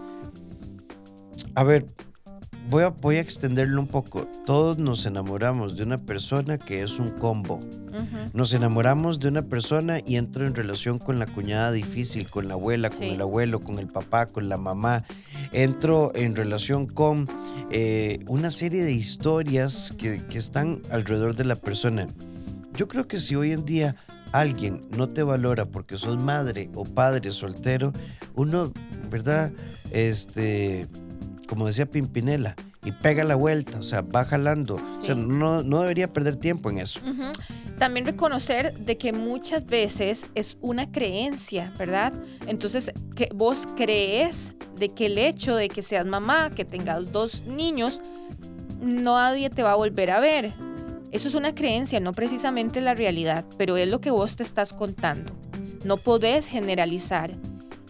A 1.55 1.65
ver, 1.65 1.87
voy 2.69 2.83
a, 2.83 2.89
voy 2.89 3.17
a 3.17 3.21
extenderlo 3.21 3.81
un 3.81 3.87
poco. 3.87 4.29
Todos 4.45 4.79
nos 4.79 5.07
enamoramos 5.07 5.77
de 5.77 5.83
una 5.83 5.99
persona 5.99 6.59
que 6.59 6.83
es 6.83 6.99
un 6.99 7.11
combo. 7.11 7.61
Nos 8.33 8.53
enamoramos 8.53 9.19
de 9.19 9.29
una 9.29 9.43
persona 9.43 9.99
y 10.05 10.17
entro 10.17 10.47
en 10.47 10.55
relación 10.55 10.99
con 10.99 11.19
la 11.19 11.27
cuñada 11.27 11.73
difícil, 11.73 12.29
con 12.29 12.47
la 12.47 12.55
abuela, 12.55 12.91
con 12.91 13.05
el 13.05 13.21
abuelo, 13.21 13.61
con 13.61 13.79
el 13.79 13.89
papá, 13.89 14.27
con 14.27 14.49
la 14.49 14.57
mamá. 14.57 15.05
Entro 15.53 16.13
en 16.15 16.37
relación 16.37 16.87
con 16.87 17.29
eh, 17.71 18.21
una 18.29 18.51
serie 18.51 18.85
de 18.85 18.93
historias 18.93 19.93
que, 19.99 20.23
que 20.27 20.39
están 20.39 20.83
alrededor 20.91 21.35
de 21.35 21.45
la 21.45 21.57
persona. 21.57 22.07
Yo 22.77 22.87
creo 22.87 23.09
que 23.09 23.19
si 23.19 23.35
hoy 23.35 23.53
en 23.53 23.65
día 23.65 23.97
alguien 24.33 24.85
no 24.97 25.09
te 25.09 25.23
valora 25.23 25.65
porque 25.65 25.97
sos 25.97 26.19
madre 26.19 26.71
o 26.75 26.85
padre 26.85 27.33
soltero, 27.33 27.93
uno, 28.35 28.73
¿verdad? 29.11 29.53
Este 29.91 30.87
como 31.49 31.67
decía 31.67 31.87
Pimpinela, 31.87 32.55
y 32.85 32.93
pega 32.93 33.25
la 33.25 33.35
vuelta, 33.35 33.79
o 33.79 33.83
sea, 33.83 34.03
va 34.03 34.25
jalando. 34.25 34.77
O 34.77 35.05
sea, 35.05 35.15
no, 35.15 35.63
no, 35.63 35.81
debería 35.81 36.13
perder 36.13 36.37
tiempo 36.37 36.71
en 36.71 36.79
eso. 36.79 37.01
También 37.79 38.07
reconocer 38.07 38.75
de 38.75 38.99
que 38.99 39.13
muchas 39.13 39.67
veces 39.67 40.27
es 40.35 40.59
una 40.61 40.91
creencia, 40.93 41.73
¿verdad? 41.79 42.13
Entonces, 42.47 42.93
que 43.17 43.29
vos 43.35 43.67
crees 43.77 44.53
de 44.77 44.91
que 44.91 45.07
el 45.07 45.19
hecho 45.19 45.57
de 45.57 45.69
que 45.69 45.83
seas 45.83 46.07
mamá, 46.07 46.51
que 46.51 46.65
tengas 46.65 47.11
dos 47.13 47.43
niños, 47.47 48.01
nadie 48.81 49.51
te 49.51 49.63
va 49.63 49.73
a 49.73 49.77
volver 49.77 50.11
a 50.11 50.21
ver. 50.21 50.53
Eso 51.11 51.29
es 51.29 51.35
una 51.35 51.55
creencia, 51.55 51.99
no 52.01 52.13
precisamente 52.13 52.81
la 52.81 52.95
realidad, 52.95 53.45
pero 53.57 53.77
es 53.77 53.89
lo 53.89 54.01
que 54.01 54.11
vos 54.11 54.37
te 54.37 54.43
estás 54.43 54.73
contando. 54.73 55.33
No 55.85 55.97
podés 55.97 56.47
generalizar 56.47 57.35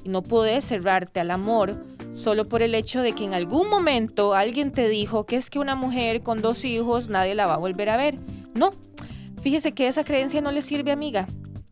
y 0.05 0.09
no 0.09 0.23
podés 0.23 0.65
cerrarte 0.65 1.19
al 1.21 1.33
amor 1.33 1.75
solo 2.19 2.49
por 2.49 2.63
el 2.63 2.75
hecho 2.75 3.01
de 3.01 3.13
que 3.13 3.25
en 3.25 3.33
algún 3.33 3.71
momento 3.71 4.35
alguien 4.35 4.73
te 4.73 4.89
dijo 4.89 5.25
que 5.25 5.37
es 5.37 5.51
que 5.51 5.61
una 5.61 5.77
mujer 5.77 6.23
con 6.23 6.43
dos 6.43 6.65
hijos 6.65 7.09
nadie 7.09 7.35
la 7.35 7.47
va 7.47 7.55
a 7.55 7.59
volver 7.59 7.89
a 7.91 7.97
ver. 7.97 8.19
No, 8.55 8.73
fíjese 9.41 9.73
que 9.73 9.87
esa 9.87 10.05
creencia 10.05 10.41
no 10.41 10.51
le 10.51 10.63
sirve, 10.63 10.91
amiga. 10.91 11.29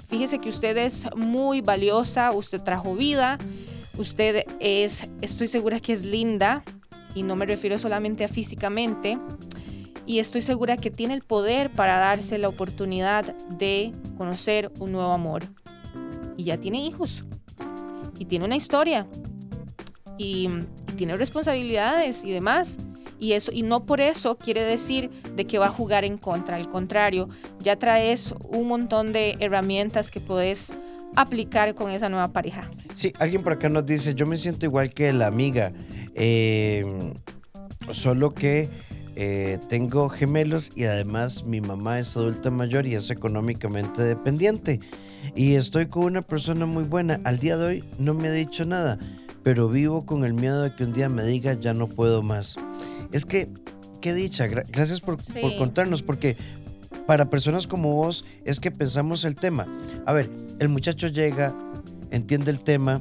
Fíjese 0.09 0.39
que 0.39 0.49
usted 0.49 0.77
es 0.77 1.07
muy 1.17 1.63
valiosa, 1.63 2.31
usted 2.31 2.63
trajo 2.63 2.95
vida, 2.95 3.39
usted 3.99 4.45
es, 4.61 5.09
estoy 5.21 5.49
segura 5.49 5.81
que 5.81 5.93
es 5.93 6.05
linda, 6.05 6.63
y 7.13 7.25
no 7.25 7.35
me 7.35 7.45
refiero 7.45 7.77
solamente 7.79 8.25
a 8.25 8.29
físicamente, 8.29 9.19
y 10.07 10.21
estoy 10.21 10.43
segura 10.43 10.77
que 10.77 10.93
tiene 10.93 11.15
el 11.15 11.23
poder 11.23 11.71
para 11.71 11.99
darse 11.99 12.39
la 12.39 12.49
oportunidad 12.49 13.35
de 13.59 13.93
conocer 14.17 14.71
un 14.79 14.93
nuevo 14.93 15.13
amor. 15.13 15.43
Y 16.37 16.45
ya 16.45 16.59
tiene 16.59 16.87
hijos, 16.87 17.25
y 18.17 18.27
tiene 18.27 18.45
una 18.45 18.55
historia, 18.55 19.09
y, 20.19 20.49
tiene 20.97 21.17
responsabilidades 21.17 22.25
y 22.25 22.33
demás. 22.33 22.79
Y, 23.19 23.33
eso, 23.33 23.51
y 23.53 23.63
no 23.63 23.85
por 23.85 24.01
eso 24.01 24.37
quiere 24.37 24.63
decir 24.63 25.11
de 25.35 25.47
que 25.47 25.59
va 25.59 25.67
a 25.67 25.71
jugar 25.71 26.05
en 26.05 26.19
contra. 26.19 26.57
Al 26.57 26.69
contrario, 26.69 27.29
ya 27.61 27.77
traes 27.77 28.35
un 28.51 28.69
montón 28.69 29.13
de 29.13 29.37
herramientas 29.41 30.11
que 30.11 30.21
puedes 30.21 30.75
aplicar 31.15 31.75
con 31.75 31.91
esa 31.91 32.09
nueva 32.09 32.29
pareja. 32.33 32.71
Sí, 32.95 33.13
alguien 33.19 33.43
por 33.43 33.55
acá 33.55 33.69
nos 33.69 33.87
dice, 33.87 34.15
yo 34.15 34.27
me 34.27 34.37
siento 34.37 34.67
igual 34.67 34.93
que 34.93 35.13
la 35.13 35.27
amiga, 35.27 35.73
em, 36.15 37.15
solo 37.93 38.35
que 38.35 38.69
eh, 39.15 39.59
tengo 39.69 40.11
gemelos 40.11 40.71
y 40.75 40.85
además 40.85 41.45
mi 41.45 41.63
mamá 41.63 41.99
es 42.01 42.17
adulta 42.17 42.51
mayor 42.51 42.87
y 42.87 42.97
es 42.97 43.09
económicamente 43.09 44.03
dependiente. 44.03 44.81
Y 45.35 45.55
estoy 45.55 45.87
con 45.87 46.05
una 46.05 46.23
persona 46.23 46.67
muy 46.67 46.85
buena. 46.85 47.19
Al 47.25 47.39
día 47.39 47.57
de 47.57 47.67
hoy 47.67 47.85
no 47.99 48.13
me 48.13 48.29
ha 48.29 48.33
dicho 48.33 48.67
nada 48.67 48.99
pero 49.47 49.69
vivo 49.69 50.05
con 50.05 50.25
el 50.25 50.35
miedo 50.35 50.63
de 50.63 50.75
que 50.75 50.83
un 50.83 50.93
día 50.93 51.09
me 51.09 51.23
diga 51.23 51.53
ya 51.53 51.73
no 51.73 51.87
puedo 51.89 52.21
más. 52.21 52.57
Es 53.13 53.25
que, 53.25 53.49
qué 54.01 54.13
dicha, 54.13 54.49
gracias 54.49 55.01
por, 55.01 55.19
contarnos, 55.57 56.03
porque 56.03 56.37
para 57.07 57.31
personas 57.31 57.69
como 57.69 57.95
vos 57.95 58.25
es 58.45 58.59
que 58.59 58.73
pensamos 58.73 59.23
el 59.23 59.37
tema. 59.37 59.65
A 60.05 60.13
ver, 60.13 60.29
el 60.59 60.69
muchacho 60.69 61.07
llega, 61.07 61.57
entiende 62.11 62.51
el 62.51 62.59
tema, 62.59 63.01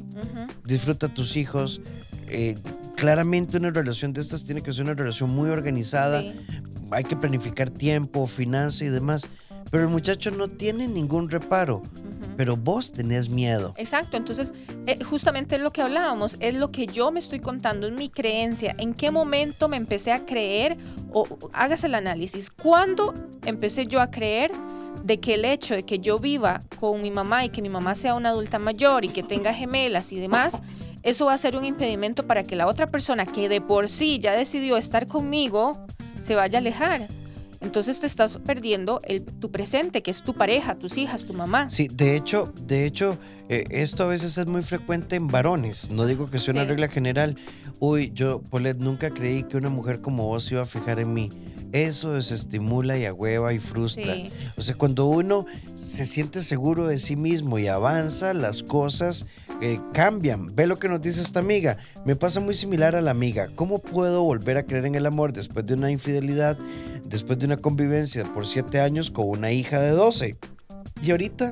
disfruta 0.64 1.08
a 1.08 1.10
tus 1.10 1.36
hijos. 1.36 1.82
Eh, 2.28 2.56
claramente 2.96 3.58
una 3.58 3.72
relación 3.72 4.14
de 4.14 4.22
estas 4.22 4.44
tiene 4.44 4.62
que 4.62 4.72
ser 4.72 4.84
una 4.84 4.94
relación 4.94 5.32
muy 5.32 5.50
organizada. 5.50 6.24
Hay 6.92 7.06
que 7.06 7.16
planificar 7.16 7.72
tiempo, 7.72 8.28
finanzas 8.28 8.84
y 8.84 8.90
demás. 8.90 9.28
Pero 9.72 9.84
el 9.84 9.90
muchacho 9.90 10.32
no 10.32 10.48
tiene 10.48 10.88
ningún 10.88 11.30
reparo 11.30 11.82
pero 12.36 12.58
vos 12.58 12.92
tenés 12.92 13.30
miedo. 13.30 13.74
Exacto, 13.78 14.18
entonces 14.18 14.54
eh, 14.88 15.04
justamente 15.04 15.56
es 15.56 15.62
lo 15.62 15.72
que 15.72 15.82
hablábamos, 15.82 16.38
es 16.40 16.56
lo 16.56 16.72
que 16.72 16.88
yo 16.88 17.12
me 17.12 17.20
estoy 17.20 17.40
contando, 17.40 17.88
es 17.88 17.94
mi 17.94 18.10
creencia, 18.10 18.76
en 18.78 18.94
qué 18.94 19.12
momento 19.12 19.68
me 19.68 19.78
empecé 19.78 20.12
a 20.12 20.26
creer, 20.26 20.78
o 21.12 21.28
hágase 21.54 21.88
el 21.88 21.96
análisis, 21.96 22.50
¿cuándo 22.50 23.14
empecé 23.46 23.88
yo 23.88 24.02
a 24.02 24.12
creer 24.12 24.52
de 25.04 25.20
que 25.20 25.36
el 25.36 25.46
hecho 25.46 25.76
de 25.76 25.84
que 25.84 26.00
yo 26.00 26.20
viva 26.20 26.64
con 26.80 27.02
mi 27.02 27.12
mamá 27.12 27.46
y 27.46 27.50
que 27.50 27.62
mi 27.62 27.70
mamá 27.70 27.96
sea 27.96 28.16
una 28.16 28.30
adulta 28.30 28.60
mayor 28.60 29.06
y 29.06 29.10
que 29.10 29.24
tenga 29.24 29.54
gemelas 29.54 30.12
y 30.12 30.20
demás, 30.20 30.62
eso 31.04 31.26
va 31.26 31.34
a 31.34 31.38
ser 31.38 31.56
un 31.56 31.66
impedimento 31.66 32.26
para 32.26 32.44
que 32.44 32.56
la 32.56 32.68
otra 32.68 32.88
persona 32.88 33.26
que 33.26 33.48
de 33.48 33.62
por 33.62 33.88
sí 33.88 34.20
ya 34.20 34.34
decidió 34.34 34.78
estar 34.78 35.08
conmigo 35.08 35.86
se 36.20 36.34
vaya 36.34 36.58
a 36.58 36.62
alejar? 36.62 37.08
Entonces 37.66 38.00
te 38.00 38.06
estás 38.06 38.38
perdiendo 38.38 39.00
el, 39.04 39.24
tu 39.24 39.52
presente, 39.52 40.04
que 40.04 40.12
es 40.12 40.22
tu 40.22 40.34
pareja, 40.34 40.76
tus 40.76 40.98
hijas, 40.98 41.26
tu 41.26 41.34
mamá. 41.34 41.70
Sí, 41.70 41.90
de 41.92 42.16
hecho, 42.16 42.54
de 42.62 42.86
hecho, 42.86 43.18
eh, 43.50 43.66
esto 43.72 44.04
a 44.04 44.08
veces 44.08 44.38
es 44.38 44.46
muy 44.46 44.62
frecuente 44.62 45.16
en 45.16 45.28
varones. 45.28 45.90
No 45.90 46.06
digo 46.06 46.30
que 46.30 46.40
sea 46.40 46.54
una 46.54 46.66
regla 46.66 46.88
general. 46.88 47.36
Uy, 47.80 48.12
yo, 48.14 48.42
Polet, 48.42 48.78
nunca 48.78 49.10
creí 49.10 49.44
que 49.44 49.58
una 49.58 49.70
mujer 49.70 50.02
como 50.02 50.28
vos 50.28 50.52
iba 50.52 50.62
a 50.62 50.66
fijar 50.66 51.00
en 51.00 51.14
mí. 51.14 51.32
Eso 51.72 52.14
desestimula 52.14 52.98
y 52.98 53.06
agüeva 53.06 53.52
y 53.52 53.60
frustra. 53.60 54.16
O 54.56 54.62
sea, 54.62 54.76
cuando 54.76 55.08
uno 55.08 55.46
se 55.76 56.06
siente 56.06 56.42
seguro 56.42 56.88
de 56.88 57.00
sí 57.00 57.16
mismo 57.16 57.60
y 57.60 57.68
avanza, 57.68 58.34
las 58.34 58.64
cosas 58.64 59.26
eh, 59.62 59.80
cambian. 59.94 60.56
Ve 60.56 60.68
lo 60.68 60.78
que 60.78 60.90
nos 60.90 61.02
dice 61.02 61.22
esta 61.22 61.40
amiga. 61.40 61.78
Me 62.06 62.16
pasa 62.16 62.40
muy 62.40 62.56
similar 62.56 62.96
a 62.96 63.02
la 63.02 63.12
amiga. 63.12 63.50
¿Cómo 63.56 63.80
puedo 63.80 64.24
volver 64.24 64.58
a 64.58 64.66
creer 64.66 64.86
en 64.86 64.96
el 64.96 65.06
amor 65.06 65.34
después 65.34 65.66
de 65.66 65.74
una 65.74 65.92
infidelidad? 65.92 66.58
después 67.06 67.40
de 67.40 67.46
una 67.46 67.58
convivencia 67.58 68.24
por 68.34 68.46
siete 68.46 68.80
años 68.82 69.12
con 69.12 69.30
una 69.30 69.52
hija 69.52 69.80
de 69.80 69.92
12. 69.92 70.38
Y 71.02 71.12
ahorita 71.12 71.52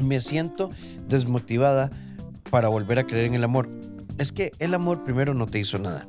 me 0.00 0.20
siento 0.20 0.70
desmotivada 1.08 1.90
para 2.50 2.68
volver 2.68 2.98
a 2.98 3.06
creer 3.06 3.26
en 3.26 3.34
el 3.34 3.44
amor. 3.44 3.68
Es 4.18 4.32
que 4.32 4.52
el 4.58 4.74
amor 4.74 5.04
primero 5.04 5.34
no 5.34 5.46
te 5.46 5.58
hizo 5.58 5.78
nada. 5.78 6.06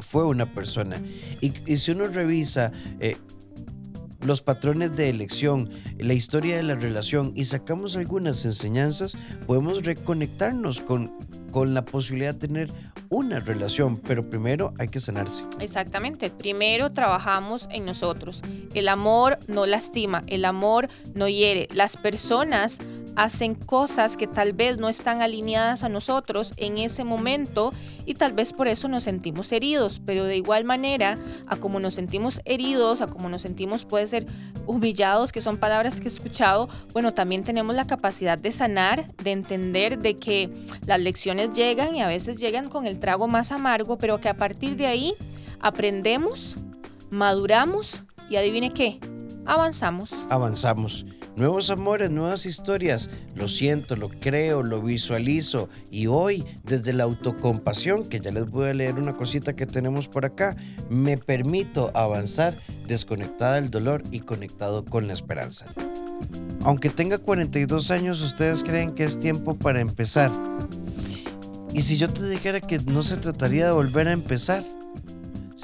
Fue 0.00 0.24
una 0.24 0.46
persona. 0.46 1.00
Y, 1.40 1.50
si 1.76 1.90
uno 1.90 2.08
revisa 2.08 2.72
eh, 3.00 3.16
los 4.24 4.42
patrones 4.42 4.96
de 4.96 5.10
elección, 5.10 5.70
la 5.98 6.14
historia 6.14 6.56
de 6.56 6.62
la 6.62 6.74
relación 6.74 7.32
y 7.36 7.44
sacamos 7.44 7.96
algunas 7.96 8.44
enseñanzas, 8.44 9.16
podemos 9.46 9.84
reconectarnos 9.84 10.80
con, 10.80 11.12
con 11.50 11.74
la 11.74 11.84
posibilidad 11.84 12.34
de 12.34 12.48
tener 12.48 12.70
una 13.10 13.38
relación, 13.38 13.98
pero 13.98 14.28
primero 14.28 14.72
hay 14.78 14.88
que 14.88 14.98
sanarse. 14.98 15.44
Exactamente, 15.60 16.30
primero 16.30 16.92
trabajamos 16.92 17.68
en 17.70 17.84
nosotros. 17.84 18.42
El 18.74 18.88
amor 18.88 19.38
no 19.46 19.66
lastima, 19.66 20.24
el 20.26 20.44
amor 20.44 20.88
no 21.14 21.28
hiere. 21.28 21.68
Las 21.72 21.96
personas 21.96 22.78
hacen 23.16 23.54
cosas 23.54 24.16
que 24.16 24.26
tal 24.26 24.52
vez 24.52 24.78
no 24.78 24.88
están 24.88 25.22
alineadas 25.22 25.84
a 25.84 25.88
nosotros 25.88 26.52
en 26.56 26.78
ese 26.78 27.04
momento 27.04 27.72
y 28.06 28.14
tal 28.14 28.32
vez 28.32 28.52
por 28.52 28.68
eso 28.68 28.88
nos 28.88 29.04
sentimos 29.04 29.52
heridos, 29.52 30.00
pero 30.04 30.24
de 30.24 30.36
igual 30.36 30.64
manera, 30.64 31.18
a 31.46 31.56
como 31.56 31.80
nos 31.80 31.94
sentimos 31.94 32.40
heridos, 32.44 33.00
a 33.00 33.06
como 33.06 33.28
nos 33.28 33.42
sentimos 33.42 33.84
puede 33.84 34.06
ser 34.06 34.26
humillados, 34.66 35.32
que 35.32 35.40
son 35.40 35.58
palabras 35.58 36.00
que 36.00 36.04
he 36.04 36.12
escuchado, 36.12 36.68
bueno, 36.92 37.14
también 37.14 37.44
tenemos 37.44 37.74
la 37.74 37.86
capacidad 37.86 38.38
de 38.38 38.52
sanar, 38.52 39.14
de 39.16 39.32
entender 39.32 39.98
de 39.98 40.18
que 40.18 40.50
las 40.86 41.00
lecciones 41.00 41.52
llegan 41.54 41.94
y 41.94 42.02
a 42.02 42.08
veces 42.08 42.38
llegan 42.38 42.68
con 42.68 42.86
el 42.86 42.98
trago 42.98 43.28
más 43.28 43.52
amargo, 43.52 43.98
pero 43.98 44.20
que 44.20 44.28
a 44.28 44.36
partir 44.36 44.76
de 44.76 44.86
ahí 44.86 45.14
aprendemos, 45.60 46.56
maduramos 47.10 48.02
y 48.28 48.36
adivine 48.36 48.72
qué, 48.72 48.98
avanzamos. 49.46 50.12
Avanzamos. 50.30 51.06
nuevos 51.36 51.70
amores, 51.70 52.10
nuevas 52.10 52.46
historias. 52.46 53.10
Lo 53.34 53.48
siento, 53.48 53.96
lo 53.96 54.08
creo, 54.08 54.62
lo 54.62 54.80
visualizo. 54.82 55.68
Y 55.90 56.06
hoy, 56.06 56.44
desde 56.62 56.92
la 56.92 57.04
autocompasión, 57.04 58.04
que 58.04 58.20
ya 58.20 58.30
les 58.30 58.48
voy 58.50 58.68
a 58.68 58.74
leer 58.74 58.94
una 58.94 59.12
cosita 59.12 59.54
que 59.54 59.66
tenemos 59.66 60.08
por 60.08 60.24
acá, 60.24 60.56
me 60.90 61.18
permito 61.18 61.90
avanzar 61.94 62.54
desconectada 62.86 63.54
del 63.56 63.70
dolor 63.70 64.02
y 64.10 64.20
conectado 64.20 64.84
con 64.84 65.06
la 65.06 65.12
esperanza. 65.12 65.66
Aunque 66.62 66.90
tenga 66.90 67.18
42 67.18 67.90
años, 67.90 68.22
¿ustedes 68.22 68.62
creen 68.62 68.94
que 68.94 69.04
es 69.04 69.18
tiempo 69.18 69.54
para 69.54 69.80
empezar? 69.80 70.30
Y 71.72 71.82
si 71.82 71.98
yo 71.98 72.08
te 72.08 72.26
dijera 72.28 72.60
que 72.60 72.78
no 72.78 73.02
se 73.02 73.16
trataría 73.16 73.66
de 73.66 73.72
volver 73.72 74.06
a 74.08 74.12
empezar, 74.12 74.64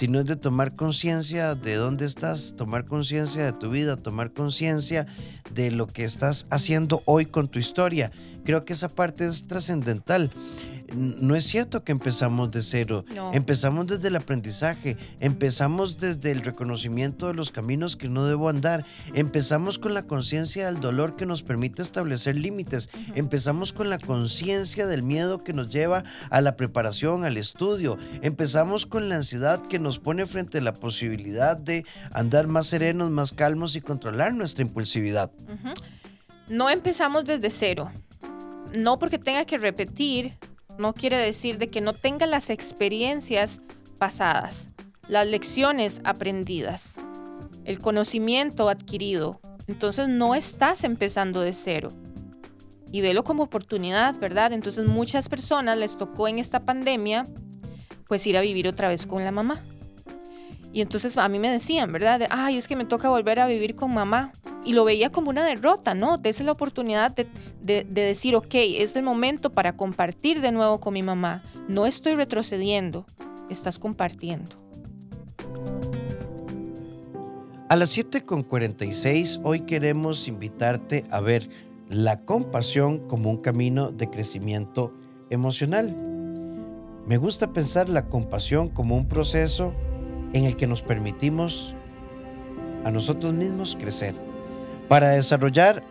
sino 0.00 0.18
es 0.18 0.24
de 0.24 0.36
tomar 0.36 0.76
conciencia 0.76 1.54
de 1.54 1.74
dónde 1.74 2.06
estás, 2.06 2.54
tomar 2.56 2.86
conciencia 2.86 3.44
de 3.44 3.52
tu 3.52 3.68
vida, 3.68 3.98
tomar 3.98 4.32
conciencia 4.32 5.06
de 5.52 5.70
lo 5.70 5.88
que 5.88 6.04
estás 6.04 6.46
haciendo 6.48 7.02
hoy 7.04 7.26
con 7.26 7.48
tu 7.48 7.58
historia. 7.58 8.10
Creo 8.42 8.64
que 8.64 8.72
esa 8.72 8.88
parte 8.88 9.26
es 9.26 9.46
trascendental 9.46 10.30
no 10.94 11.36
es 11.36 11.44
cierto 11.44 11.84
que 11.84 11.92
empezamos 11.92 12.50
de 12.50 12.62
cero. 12.62 13.04
Empezamos 13.32 13.86
desde 13.86 14.08
el 14.08 14.16
aprendizaje, 14.16 14.96
empezamos 15.20 15.98
desde 15.98 16.32
el 16.32 16.42
reconocimiento 16.42 17.28
de 17.28 17.34
los 17.34 17.50
caminos 17.50 17.96
que 17.96 18.08
no 18.08 18.24
debo 18.24 18.48
andar, 18.48 18.84
empezamos 19.14 19.78
con 19.78 19.94
la 19.94 20.06
conciencia 20.06 20.66
del 20.66 20.80
dolor 20.80 21.16
que 21.16 21.26
nos 21.26 21.42
permite 21.42 21.82
establecer 21.82 22.36
límites, 22.36 22.90
empezamos 23.14 23.72
con 23.72 23.90
la 23.90 23.98
conciencia 23.98 24.86
del 24.86 25.02
miedo 25.02 25.42
que 25.42 25.52
nos 25.52 25.68
lleva 25.68 26.04
a 26.30 26.40
la 26.40 26.56
preparación, 26.56 27.24
al 27.24 27.36
estudio, 27.36 27.98
empezamos 28.22 28.86
con 28.86 29.08
la 29.08 29.16
ansiedad 29.16 29.62
que 29.62 29.78
nos 29.78 29.98
pone 29.98 30.26
frente 30.26 30.58
a 30.58 30.62
la 30.62 30.74
posibilidad 30.74 31.56
de 31.56 31.84
andar 32.12 32.46
más 32.46 32.66
serenos, 32.66 33.10
más 33.10 33.32
calmos 33.32 33.76
y 33.76 33.80
controlar 33.80 34.34
nuestra 34.34 34.62
impulsividad. 34.62 35.30
No 36.48 36.68
empezamos 36.68 37.24
desde 37.24 37.50
cero. 37.50 37.90
No 38.74 38.98
porque 38.98 39.18
tenga 39.18 39.44
que 39.44 39.58
repetir 39.58 40.36
no 40.80 40.94
quiere 40.94 41.16
decir 41.16 41.58
de 41.58 41.68
que 41.68 41.80
no 41.80 41.92
tenga 41.92 42.26
las 42.26 42.50
experiencias 42.50 43.60
pasadas, 43.98 44.70
las 45.08 45.26
lecciones 45.26 46.00
aprendidas, 46.04 46.96
el 47.64 47.78
conocimiento 47.78 48.68
adquirido. 48.68 49.40
Entonces 49.68 50.08
no 50.08 50.34
estás 50.34 50.82
empezando 50.82 51.42
de 51.42 51.52
cero. 51.52 51.92
Y 52.90 53.02
velo 53.02 53.22
como 53.22 53.44
oportunidad, 53.44 54.18
¿verdad? 54.18 54.52
Entonces 54.52 54.84
muchas 54.86 55.28
personas 55.28 55.78
les 55.78 55.96
tocó 55.96 56.26
en 56.26 56.40
esta 56.40 56.64
pandemia 56.64 57.28
pues 58.08 58.26
ir 58.26 58.36
a 58.36 58.40
vivir 58.40 58.66
otra 58.66 58.88
vez 58.88 59.06
con 59.06 59.24
la 59.24 59.30
mamá. 59.30 59.60
Y 60.72 60.80
entonces 60.80 61.16
a 61.16 61.28
mí 61.28 61.38
me 61.38 61.50
decían, 61.50 61.92
¿verdad? 61.92 62.26
Ay, 62.30 62.56
es 62.56 62.66
que 62.66 62.74
me 62.74 62.84
toca 62.84 63.08
volver 63.08 63.38
a 63.38 63.46
vivir 63.46 63.76
con 63.76 63.94
mamá 63.94 64.32
y 64.64 64.72
lo 64.72 64.84
veía 64.84 65.10
como 65.10 65.30
una 65.30 65.44
derrota, 65.44 65.94
¿no? 65.94 66.18
Dese 66.18 66.44
la 66.44 66.52
oportunidad 66.52 67.14
de, 67.14 67.26
de, 67.62 67.84
decir, 67.84 68.34
ok, 68.34 68.54
es 68.54 68.94
el 68.96 69.02
momento 69.02 69.50
para 69.50 69.76
compartir 69.76 70.40
de 70.40 70.52
nuevo 70.52 70.80
con 70.80 70.94
mi 70.94 71.02
mamá. 71.02 71.42
No 71.68 71.86
estoy 71.86 72.14
retrocediendo, 72.14 73.06
estás 73.48 73.78
compartiendo. 73.78 74.56
A 77.68 77.76
las 77.76 77.96
7.46 77.96 79.40
hoy 79.44 79.60
queremos 79.60 80.26
invitarte 80.26 81.04
a 81.10 81.20
ver 81.20 81.48
la 81.88 82.24
compasión 82.24 82.98
como 83.08 83.30
un 83.30 83.38
camino 83.38 83.90
de 83.90 84.10
crecimiento 84.10 84.92
emocional. 85.30 85.94
Me 87.06 87.16
gusta 87.16 87.52
pensar 87.52 87.88
la 87.88 88.08
compasión 88.08 88.68
como 88.68 88.96
un 88.96 89.08
proceso 89.08 89.72
en 90.32 90.44
el 90.44 90.56
que 90.56 90.66
nos 90.66 90.82
permitimos 90.82 91.74
a 92.84 92.90
nosotros 92.90 93.32
mismos 93.32 93.76
crecer 93.78 94.29
para 94.90 95.10
desarrollar 95.10 95.84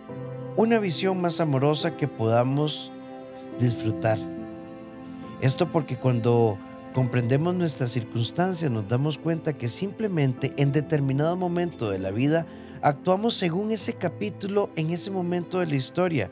una 0.57 0.77
visión 0.77 1.21
más 1.21 1.39
amorosa 1.39 1.95
que 1.95 2.05
podamos 2.05 2.91
disfrutar. 3.57 4.17
Esto 5.39 5.71
porque 5.71 5.95
cuando 5.95 6.57
comprendemos 6.93 7.55
nuestras 7.55 7.91
circunstancias 7.91 8.69
nos 8.69 8.89
damos 8.89 9.17
cuenta 9.17 9.53
que 9.53 9.69
simplemente 9.69 10.53
en 10.57 10.73
determinado 10.73 11.37
momento 11.37 11.89
de 11.89 11.99
la 11.99 12.11
vida 12.11 12.45
actuamos 12.81 13.35
según 13.35 13.71
ese 13.71 13.93
capítulo 13.93 14.69
en 14.75 14.89
ese 14.89 15.11
momento 15.11 15.59
de 15.59 15.67
la 15.67 15.75
historia. 15.75 16.29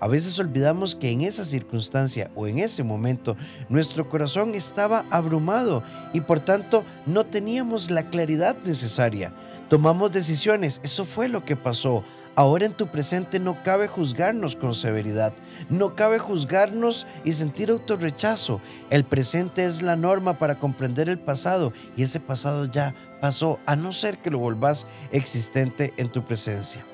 A 0.00 0.08
veces 0.08 0.38
olvidamos 0.38 0.94
que 0.94 1.10
en 1.10 1.20
esa 1.20 1.44
circunstancia 1.44 2.30
o 2.34 2.46
en 2.46 2.60
ese 2.60 2.82
momento 2.82 3.36
nuestro 3.68 4.08
corazón 4.08 4.54
estaba 4.54 5.04
abrumado 5.10 5.82
y 6.14 6.22
por 6.22 6.40
tanto 6.40 6.82
no 7.04 7.26
teníamos 7.26 7.90
la 7.90 8.08
claridad 8.08 8.56
necesaria. 8.64 9.34
Tomamos 9.68 10.12
decisiones, 10.12 10.80
eso 10.84 11.04
fue 11.04 11.28
lo 11.28 11.44
que 11.44 11.56
pasó. 11.56 12.04
Ahora 12.36 12.66
en 12.66 12.74
tu 12.74 12.86
presente 12.86 13.40
no 13.40 13.62
cabe 13.64 13.88
juzgarnos 13.88 14.54
con 14.54 14.74
severidad, 14.74 15.32
no 15.70 15.96
cabe 15.96 16.18
juzgarnos 16.18 17.06
y 17.24 17.32
sentir 17.32 17.70
autorrechazo. 17.70 18.60
El 18.90 19.04
presente 19.04 19.64
es 19.64 19.82
la 19.82 19.96
norma 19.96 20.38
para 20.38 20.58
comprender 20.58 21.08
el 21.08 21.18
pasado 21.18 21.72
y 21.96 22.02
ese 22.02 22.20
pasado 22.20 22.66
ya 22.66 22.94
pasó, 23.20 23.58
a 23.66 23.74
no 23.74 23.90
ser 23.90 24.18
que 24.18 24.30
lo 24.30 24.38
volvás 24.38 24.86
existente 25.10 25.94
en 25.96 26.12
tu 26.12 26.24
presencia. 26.24 26.84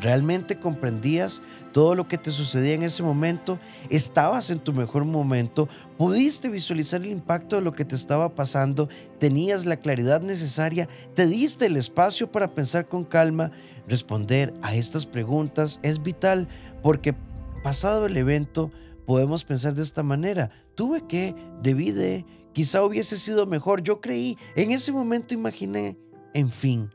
¿Realmente 0.00 0.58
comprendías 0.58 1.40
todo 1.72 1.94
lo 1.94 2.08
que 2.08 2.18
te 2.18 2.30
sucedía 2.30 2.74
en 2.74 2.82
ese 2.82 3.02
momento? 3.02 3.58
¿Estabas 3.90 4.50
en 4.50 4.58
tu 4.58 4.72
mejor 4.72 5.04
momento? 5.04 5.68
¿Pudiste 5.96 6.48
visualizar 6.48 7.02
el 7.02 7.10
impacto 7.10 7.56
de 7.56 7.62
lo 7.62 7.72
que 7.72 7.84
te 7.84 7.94
estaba 7.94 8.34
pasando? 8.34 8.88
¿Tenías 9.18 9.66
la 9.66 9.76
claridad 9.76 10.20
necesaria? 10.20 10.88
¿Te 11.14 11.26
diste 11.26 11.66
el 11.66 11.76
espacio 11.76 12.30
para 12.30 12.48
pensar 12.48 12.86
con 12.86 13.04
calma? 13.04 13.50
Responder 13.88 14.52
a 14.62 14.74
estas 14.74 15.06
preguntas 15.06 15.78
es 15.82 16.02
vital 16.02 16.48
porque 16.82 17.14
pasado 17.62 18.06
el 18.06 18.16
evento 18.16 18.70
podemos 19.06 19.44
pensar 19.44 19.74
de 19.74 19.82
esta 19.82 20.02
manera. 20.02 20.50
Tuve 20.74 21.06
que, 21.06 21.34
debí 21.62 21.92
de, 21.92 22.24
quizá 22.52 22.82
hubiese 22.82 23.16
sido 23.16 23.46
mejor. 23.46 23.82
Yo 23.82 24.00
creí, 24.00 24.36
en 24.56 24.70
ese 24.70 24.92
momento 24.92 25.34
imaginé, 25.34 25.98
en 26.32 26.50
fin. 26.50 26.90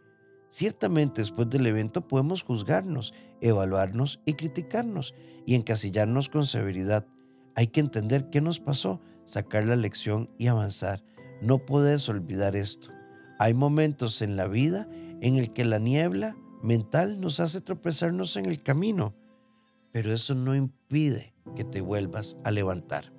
Ciertamente 0.50 1.22
después 1.22 1.50
del 1.50 1.68
evento 1.68 2.08
podemos 2.08 2.42
juzgarnos, 2.42 3.14
evaluarnos 3.40 4.20
y 4.26 4.34
criticarnos 4.34 5.14
y 5.46 5.56
encasillarnos 5.56 6.30
con 6.30 6.48
severidad. 6.48 7.06
Hay 7.56 7.68
que 7.68 7.80
entender 7.80 8.30
qué 8.30 8.42
nos 8.42 8.60
pasó, 8.60 9.00
sacar 9.26 9.66
la 9.66 9.76
lección 9.76 10.30
y 10.38 10.48
avanzar. 10.48 11.04
No 11.42 11.60
puedes 11.60 12.10
olvidar 12.10 12.56
esto. 12.56 12.90
Hay 13.38 13.54
momentos 13.54 14.22
en 14.22 14.36
la 14.36 14.48
vida 14.48 14.88
en 15.22 15.38
el 15.38 15.54
que 15.54 15.66
la 15.66 15.80
niebla 15.80 16.36
mental 16.64 17.22
nos 17.22 17.40
hace 17.40 17.62
tropezarnos 17.62 18.36
en 18.36 18.46
el 18.46 18.62
camino, 18.62 19.14
pero 19.92 20.12
eso 20.12 20.36
no 20.36 20.56
impide 20.56 21.34
que 21.56 21.64
te 21.64 21.82
vuelvas 21.82 22.38
a 22.44 22.52
levantar. 22.52 23.14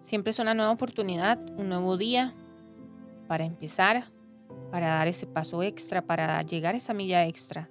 Siempre 0.00 0.30
es 0.30 0.38
una 0.38 0.54
nueva 0.54 0.72
oportunidad, 0.72 1.38
un 1.58 1.68
nuevo 1.68 1.96
día 1.96 2.34
para 3.28 3.44
empezar 3.44 4.10
para 4.70 4.88
dar 4.88 5.08
ese 5.08 5.26
paso 5.26 5.62
extra, 5.62 6.02
para 6.02 6.40
llegar 6.42 6.74
a 6.74 6.78
esa 6.78 6.94
milla 6.94 7.26
extra. 7.26 7.70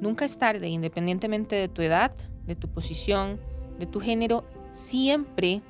Nunca 0.00 0.24
es 0.24 0.38
tarde, 0.38 0.68
independientemente 0.68 1.56
de 1.56 1.68
tu 1.68 1.82
edad, 1.82 2.12
de 2.46 2.56
tu 2.56 2.68
posición, 2.68 3.40
de 3.78 3.86
tu 3.86 4.00
género, 4.00 4.44
siempre 4.70 5.62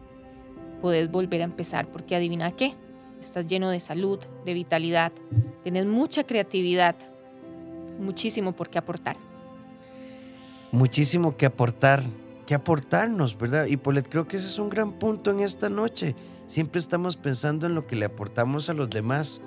puedes 0.81 1.11
volver 1.11 1.41
a 1.41 1.45
empezar, 1.45 1.89
porque 1.89 2.17
adivina 2.17 2.53
qué, 2.53 2.75
estás 3.21 3.47
lleno 3.47 3.71
de 3.71 3.81
salud, 3.81 4.19
de 4.45 4.55
vitalidad, 4.55 5.13
tienes 5.63 5.87
mucha 5.87 6.25
creatividad, 6.25 6.97
muchísimo 7.99 8.53
por 8.53 8.69
qué 8.69 8.79
aportar. 8.79 9.17
Muchísimo 10.73 11.37
que 11.37 11.47
aportar, 11.47 12.03
que 12.47 12.55
aportarnos, 12.55 13.39
¿verdad? 13.39 13.67
Y 13.67 13.77
Polet, 13.77 14.09
creo 14.09 14.27
que 14.27 14.37
ese 14.37 14.47
es 14.47 14.59
un 14.59 14.69
gran 14.69 14.93
punto 14.93 15.31
en 15.31 15.41
esta 15.41 15.69
noche. 15.69 16.17
Siempre 16.47 16.81
estamos 16.81 17.17
pensando 17.17 17.67
en 17.67 17.75
lo 17.75 17.87
que 17.87 17.97
le 17.97 18.05
aportamos 18.05 18.69
a 18.69 18.75
los 18.75 18.91
demás 18.91 19.41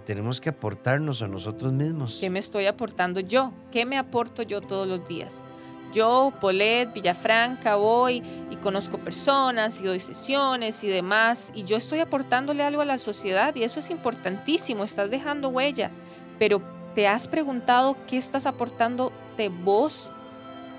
y 0.00 0.04
tenemos 0.04 0.40
que 0.40 0.48
aportarnos 0.48 1.22
a 1.22 1.28
nosotros 1.28 1.72
mismos. 1.72 2.18
¿Qué 2.20 2.30
me 2.30 2.38
estoy 2.38 2.66
aportando 2.66 3.20
yo? 3.20 3.52
¿Qué 3.70 3.84
me 3.84 3.98
aporto 3.98 4.42
yo 4.42 4.60
todos 4.60 4.88
los 4.88 5.06
días? 5.06 5.44
Yo, 5.92 6.32
Polet, 6.40 6.92
Villafranca, 6.92 7.76
voy 7.76 8.22
y 8.48 8.56
conozco 8.56 8.98
personas 8.98 9.80
y 9.80 9.84
doy 9.84 9.98
sesiones 9.98 10.84
y 10.84 10.88
demás, 10.88 11.50
y 11.52 11.64
yo 11.64 11.76
estoy 11.76 11.98
aportándole 11.98 12.62
algo 12.62 12.82
a 12.82 12.84
la 12.84 12.98
sociedad 12.98 13.54
y 13.56 13.64
eso 13.64 13.80
es 13.80 13.90
importantísimo, 13.90 14.84
estás 14.84 15.10
dejando 15.10 15.48
huella, 15.48 15.90
pero 16.38 16.62
¿te 16.94 17.08
has 17.08 17.26
preguntado 17.26 17.96
qué 18.06 18.16
estás 18.16 18.46
aportando 18.46 19.12
de 19.36 19.48
vos, 19.48 20.12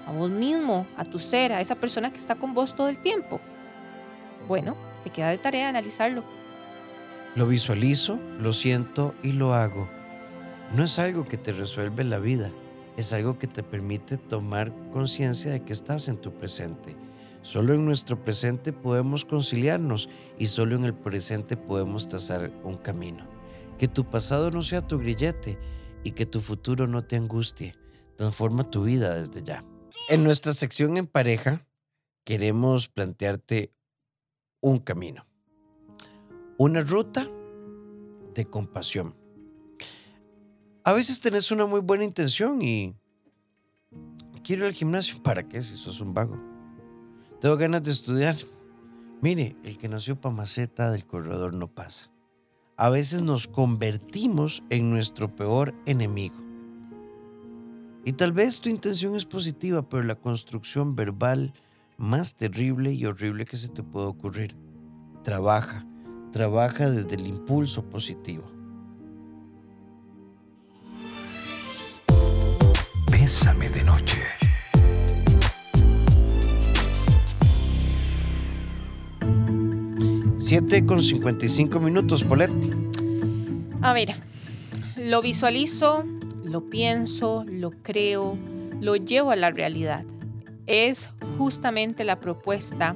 a 0.08 0.14
vos 0.14 0.30
mismo, 0.30 0.88
a 0.96 1.04
tu 1.04 1.20
ser, 1.20 1.52
a 1.52 1.60
esa 1.60 1.76
persona 1.76 2.10
que 2.10 2.18
está 2.18 2.36
con 2.36 2.54
vos 2.54 2.74
todo 2.74 2.88
el 2.88 3.00
tiempo? 3.00 3.42
Bueno, 4.48 4.78
te 5.04 5.10
queda 5.10 5.30
de 5.30 5.38
tarea 5.38 5.68
analizarlo. 5.68 6.24
Lo 7.34 7.48
visualizo, 7.48 8.20
lo 8.40 8.52
siento 8.52 9.16
y 9.24 9.32
lo 9.32 9.54
hago. 9.54 9.88
No 10.76 10.84
es 10.84 11.00
algo 11.00 11.24
que 11.24 11.38
te 11.38 11.54
resuelve 11.54 12.04
la 12.04 12.20
vida, 12.20 12.52
es 12.98 13.14
algo 13.14 13.40
que 13.40 13.48
te 13.48 13.64
permite 13.64 14.18
tomar 14.18 14.74
conciencia 14.92 15.52
de 15.52 15.64
que 15.64 15.72
estás 15.72 16.10
en 16.10 16.18
tu 16.18 16.34
presente. 16.34 16.96
Solo 17.42 17.74
en 17.74 17.86
nuestro 17.86 18.22
presente 18.22 18.74
podemos 18.74 19.24
conciliarnos 19.24 20.10
y 20.38 20.48
solo 20.48 20.76
en 20.76 20.84
el 20.84 20.94
presente 20.94 21.56
podemos 21.56 22.10
trazar 22.10 22.52
un 22.66 22.76
camino. 22.76 23.26
Que 23.78 23.88
tu 23.88 24.10
pasado 24.10 24.52
no 24.52 24.62
sea 24.62 24.86
tu 24.86 25.00
grillete 25.00 25.58
y 26.04 26.12
que 26.12 26.26
tu 26.26 26.42
futuro 26.42 26.86
no 26.86 27.04
te 27.04 27.16
angustie. 27.16 27.76
Transforma 28.18 28.70
tu 28.70 28.84
vida 28.84 29.16
desde 29.16 29.42
ya. 29.42 29.64
En 30.10 30.26
nuestra 30.26 30.54
sección 30.54 30.98
en 30.98 31.08
pareja, 31.08 31.66
queremos 32.26 32.90
plantearte 32.90 33.74
un 34.60 34.80
camino, 34.80 35.26
una 36.64 36.82
ruta 36.82 37.28
de 38.36 38.46
compasión. 38.46 39.16
A 40.84 40.94
veces 40.94 41.20
tenés 41.20 41.50
una 41.50 41.66
muy 41.66 41.80
buena 41.80 42.04
intención 42.04 42.62
y 42.62 42.94
quiero 44.44 44.62
ir 44.62 44.68
al 44.68 44.74
gimnasio. 44.74 45.24
¿Para 45.24 45.50
qué 45.50 45.64
si 45.64 45.76
sos 45.76 46.02
un 46.02 46.14
vago? 46.14 46.38
Tengo 47.40 47.58
ganas 47.58 47.82
de 47.82 47.90
estudiar. 47.90 48.36
Mire, 49.24 49.56
el 49.64 49.80
que 49.80 49.90
nació 49.90 50.22
para 50.22 50.36
maceta 50.36 50.92
del 50.92 51.08
corredor 51.08 51.56
no 51.56 51.68
pasa. 51.68 52.12
A 52.78 52.90
veces 52.90 53.24
nos 53.24 53.48
convertimos 53.48 54.62
en 54.70 54.92
nuestro 54.92 55.36
peor 55.36 55.74
enemigo. 55.88 56.36
Y 58.06 58.14
tal 58.14 58.34
vez 58.34 58.62
tu 58.62 58.70
intención 58.70 59.16
es 59.16 59.26
positiva, 59.26 59.90
pero 59.90 60.04
la 60.04 60.16
construcción 60.16 60.96
verbal 60.96 61.54
más 61.98 62.36
terrible 62.36 62.94
y 62.94 63.08
horrible 63.08 63.46
que 63.46 63.58
se 63.58 63.70
te 63.70 63.82
puede 63.82 64.06
ocurrir. 64.06 64.56
Trabaja, 65.24 65.88
trabaja 66.32 66.90
desde 66.90 67.16
el 67.16 67.28
impulso 67.28 67.84
positivo. 67.84 68.44
Bésame 73.12 73.70
de 73.70 73.84
noche. 73.84 74.18
7 80.38 80.86
con 80.86 81.02
55 81.02 81.80
minutos, 81.80 82.24
Polet. 82.24 82.52
A 83.82 83.94
ver, 83.94 84.14
lo 84.98 85.22
visualizo, 85.22 86.04
lo 86.44 86.70
pienso, 86.70 87.46
lo 87.48 87.72
creo, 87.72 88.38
lo 88.82 88.96
llevo 88.98 89.32
a 89.32 89.36
la 89.36 89.52
realidad. 89.52 90.04
Es 90.68 91.10
justamente 91.38 92.04
la 92.04 92.20
propuesta 92.20 92.96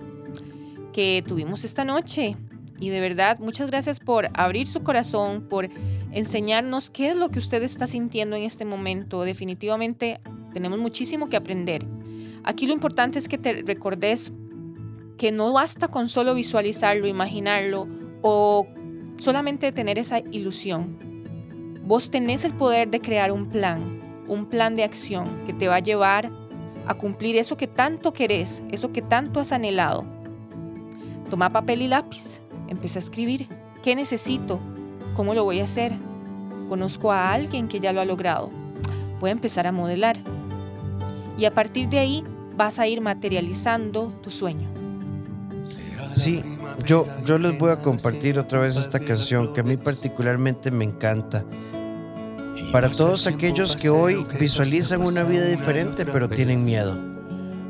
que 0.91 1.23
tuvimos 1.25 1.63
esta 1.63 1.85
noche. 1.85 2.35
Y 2.79 2.89
de 2.89 2.99
verdad, 2.99 3.39
muchas 3.39 3.69
gracias 3.69 3.99
por 3.99 4.29
abrir 4.33 4.67
su 4.67 4.83
corazón, 4.83 5.47
por 5.47 5.69
enseñarnos 6.11 6.89
qué 6.89 7.09
es 7.09 7.17
lo 7.17 7.29
que 7.29 7.39
usted 7.39 7.63
está 7.63 7.87
sintiendo 7.87 8.35
en 8.35 8.43
este 8.43 8.65
momento. 8.65 9.21
Definitivamente 9.23 10.19
tenemos 10.53 10.79
muchísimo 10.79 11.29
que 11.29 11.37
aprender. 11.37 11.85
Aquí 12.43 12.67
lo 12.67 12.73
importante 12.73 13.17
es 13.17 13.27
que 13.27 13.37
te 13.37 13.63
recordes 13.65 14.31
que 15.17 15.31
no 15.31 15.53
basta 15.53 15.87
con 15.87 16.09
solo 16.09 16.33
visualizarlo, 16.33 17.07
imaginarlo 17.07 17.87
o 18.21 18.67
solamente 19.17 19.71
tener 19.71 19.97
esa 19.97 20.19
ilusión. 20.19 20.97
Vos 21.85 22.09
tenés 22.09 22.43
el 22.43 22.53
poder 22.53 22.89
de 22.89 22.99
crear 22.99 23.31
un 23.31 23.49
plan, 23.49 24.01
un 24.27 24.47
plan 24.47 24.75
de 24.75 24.83
acción 24.83 25.43
que 25.45 25.53
te 25.53 25.67
va 25.67 25.75
a 25.75 25.79
llevar 25.79 26.31
a 26.87 26.93
cumplir 26.95 27.35
eso 27.37 27.57
que 27.57 27.67
tanto 27.67 28.13
querés, 28.13 28.61
eso 28.71 28.91
que 28.91 29.01
tanto 29.01 29.39
has 29.39 29.51
anhelado. 29.51 30.05
Toma 31.29 31.51
papel 31.51 31.81
y 31.81 31.87
lápiz, 31.87 32.41
empieza 32.75 32.99
a 32.99 33.01
escribir. 33.01 33.47
¿Qué 33.83 33.95
necesito? 33.95 34.59
¿Cómo 35.15 35.33
lo 35.33 35.43
voy 35.43 35.59
a 35.59 35.63
hacer? 35.63 35.93
Conozco 36.69 37.11
a 37.11 37.31
alguien 37.31 37.67
que 37.67 37.79
ya 37.79 37.93
lo 37.93 38.01
ha 38.01 38.05
logrado. 38.05 38.49
Voy 39.19 39.29
a 39.29 39.33
empezar 39.33 39.67
a 39.67 39.71
modelar. 39.71 40.17
Y 41.37 41.45
a 41.45 41.53
partir 41.53 41.89
de 41.89 41.99
ahí 41.99 42.23
vas 42.55 42.79
a 42.79 42.87
ir 42.87 43.01
materializando 43.01 44.13
tu 44.21 44.29
sueño. 44.29 44.69
Sí, 46.15 46.43
yo, 46.85 47.05
yo 47.25 47.37
les 47.37 47.57
voy 47.57 47.71
a 47.71 47.81
compartir 47.81 48.39
otra 48.39 48.59
vez 48.59 48.77
esta 48.77 48.99
canción 48.99 49.53
que 49.53 49.61
a 49.61 49.63
mí 49.63 49.77
particularmente 49.77 50.71
me 50.71 50.85
encanta. 50.85 51.43
Para 52.71 52.89
todos 52.89 53.27
aquellos 53.27 53.75
que 53.75 53.89
hoy 53.89 54.25
visualizan 54.39 55.01
una 55.01 55.23
vida 55.23 55.45
diferente 55.45 56.05
pero 56.05 56.29
tienen 56.29 56.63
miedo. 56.63 57.14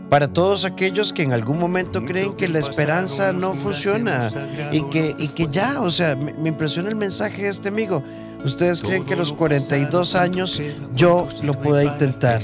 Para 0.09 0.27
todos 0.27 0.65
aquellos 0.65 1.11
que 1.11 1.23
en 1.23 1.33
algún 1.33 1.59
momento 1.59 2.03
creen 2.03 2.35
que 2.35 2.47
la 2.47 2.59
esperanza 2.59 3.33
no 3.33 3.53
funciona 3.53 4.29
y 4.71 4.83
que, 4.89 5.15
y 5.17 5.29
que 5.29 5.47
ya, 5.47 5.81
o 5.81 5.89
sea, 5.91 6.15
me, 6.15 6.33
me 6.33 6.49
impresiona 6.49 6.89
el 6.89 6.95
mensaje 6.95 7.43
de 7.43 7.49
este 7.49 7.69
amigo. 7.69 8.03
Ustedes 8.43 8.81
creen 8.83 9.03
que 9.03 9.15
a 9.15 9.17
los 9.17 9.33
42 9.33 10.13
años 10.15 10.61
yo 10.93 11.27
lo 11.43 11.59
pueda 11.59 11.83
intentar. 11.83 12.41